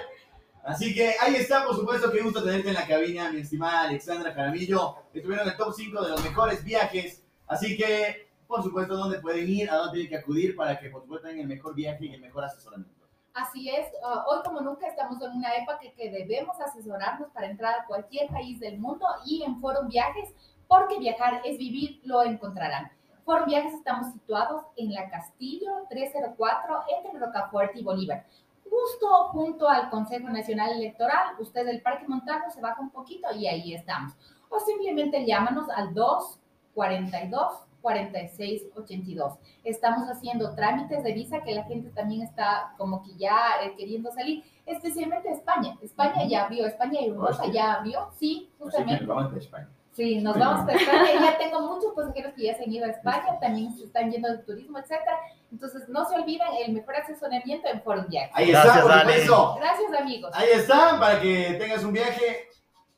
Así 0.65 0.93
que 0.93 1.13
ahí 1.19 1.35
está, 1.35 1.65
por 1.65 1.75
supuesto, 1.75 2.09
qué 2.09 2.21
gusto 2.21 2.41
tenerte 2.41 2.69
en 2.69 2.75
la 2.75 2.87
cabina, 2.87 3.29
mi 3.31 3.41
estimada 3.41 3.81
Alexandra 3.81 4.33
Jaramillo. 4.33 4.95
Estuvieron 5.13 5.45
en 5.45 5.51
el 5.51 5.57
top 5.57 5.73
5 5.75 6.01
de 6.03 6.09
los 6.11 6.23
mejores 6.23 6.63
viajes. 6.63 7.21
Así 7.47 7.75
que, 7.75 8.29
por 8.47 8.63
supuesto, 8.63 8.95
¿dónde 8.95 9.19
pueden 9.19 9.49
ir? 9.49 9.69
¿A 9.69 9.75
dónde 9.75 9.91
tienen 9.99 10.09
que 10.09 10.17
acudir 10.17 10.55
para 10.55 10.79
que, 10.79 10.89
por 10.89 11.01
supuesto, 11.01 11.27
tengan 11.27 11.41
el 11.41 11.47
mejor 11.49 11.75
viaje 11.75 12.05
y 12.05 12.13
el 12.13 12.21
mejor 12.21 12.45
asesoramiento? 12.45 13.02
Así 13.33 13.67
es, 13.67 13.87
ah, 14.05 14.25
hoy 14.29 14.43
como 14.45 14.61
nunca 14.61 14.85
estamos 14.85 15.19
en 15.19 15.31
una 15.31 15.55
época 15.55 15.79
que, 15.79 15.91
que 15.93 16.11
debemos 16.11 16.59
asesorarnos 16.61 17.31
para 17.31 17.49
entrar 17.49 17.79
a 17.79 17.85
cualquier 17.87 18.29
país 18.29 18.59
del 18.59 18.77
mundo 18.77 19.07
y 19.25 19.41
en 19.41 19.59
Forum 19.59 19.87
Viajes, 19.87 20.29
porque 20.67 20.99
viajar 20.99 21.41
es 21.43 21.57
vivir, 21.57 21.99
lo 22.03 22.21
encontrarán. 22.21 22.91
Forum 23.25 23.47
Viajes 23.47 23.73
estamos 23.73 24.13
situados 24.13 24.63
en 24.75 24.93
la 24.93 25.09
Castillo 25.09 25.71
304 25.89 26.83
entre 26.95 27.19
Rocafuerte 27.19 27.79
y 27.79 27.83
Bolívar. 27.83 28.23
Justo 28.69 29.29
junto 29.29 29.67
al 29.67 29.89
Consejo 29.89 30.29
Nacional 30.29 30.73
Electoral, 30.73 31.35
usted 31.39 31.65
del 31.65 31.81
Parque 31.81 32.07
Montano 32.07 32.51
se 32.51 32.61
baja 32.61 32.81
un 32.81 32.91
poquito 32.91 33.33
y 33.33 33.47
ahí 33.47 33.73
estamos. 33.73 34.13
O 34.49 34.59
simplemente 34.59 35.25
llámanos 35.25 35.67
al 35.71 35.95
242 35.95 37.63
4682. 37.83 39.33
Estamos 39.63 40.09
haciendo 40.09 40.55
trámites 40.55 41.03
de 41.03 41.13
visa 41.13 41.41
que 41.43 41.53
la 41.53 41.63
gente 41.65 41.89
también 41.91 42.23
está 42.23 42.73
como 42.77 43.03
que 43.03 43.13
ya 43.15 43.37
eh, 43.63 43.75
queriendo 43.77 44.11
salir, 44.11 44.43
especialmente 44.65 45.29
España. 45.29 45.77
España 45.81 46.25
ya 46.27 46.45
abrió, 46.45 46.65
España 46.65 47.01
y 47.01 47.07
Europa 47.09 47.31
Hostia. 47.31 47.51
ya 47.53 47.73
abrió, 47.73 48.09
sí, 48.17 48.49
Así 48.49 48.57
que 48.57 48.63
justamente. 48.63 49.05
vamos 49.05 49.33
a 49.33 49.37
España. 49.37 49.69
Sí, 49.91 50.21
nos 50.21 50.39
vamos 50.39 50.67
a 50.67 50.71
España. 50.71 51.21
Ya 51.21 51.37
tengo 51.37 51.61
muchos 51.61 51.93
pasajeros 51.93 52.33
que 52.33 52.45
ya 52.45 52.55
se 52.55 52.63
han 52.63 52.71
ido 52.71 52.85
a 52.85 52.89
España, 52.89 53.37
también 53.39 53.71
se 53.77 53.83
están 53.83 54.09
yendo 54.09 54.31
de 54.31 54.39
turismo, 54.39 54.79
etcétera. 54.79 55.19
Entonces, 55.51 55.87
no 55.87 56.03
se 56.09 56.15
olviden 56.15 56.47
el 56.65 56.73
mejor 56.73 56.95
asesoramiento 56.95 57.67
en 57.67 57.81
Forum 57.83 58.07
Viajes. 58.07 58.31
Ahí 58.33 58.49
Gracias, 58.49 58.77
está, 58.77 59.03
por. 59.03 59.59
Gracias, 59.59 59.93
amigos. 59.99 60.31
Ahí 60.33 60.49
está, 60.51 60.99
para 60.99 61.21
que 61.21 61.57
tengas 61.59 61.83
un 61.83 61.93
viaje 61.93 62.47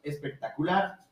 espectacular 0.03 1.04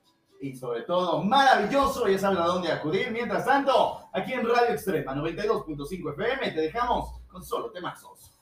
y 0.43 0.55
sobre 0.55 0.81
todo 0.81 1.23
maravilloso. 1.23 2.07
Ya 2.07 2.19
saben 2.19 2.37
a 2.39 2.45
dónde 2.45 2.71
acudir. 2.71 3.11
Mientras 3.11 3.45
tanto, 3.45 4.09
aquí 4.11 4.33
en 4.33 4.47
Radio 4.47 4.73
Extrema 4.73 5.15
92.5 5.15 6.11
FM 6.13 6.51
te 6.51 6.61
dejamos 6.61 7.21
con 7.27 7.43
solo 7.43 7.71
temazos. 7.71 8.32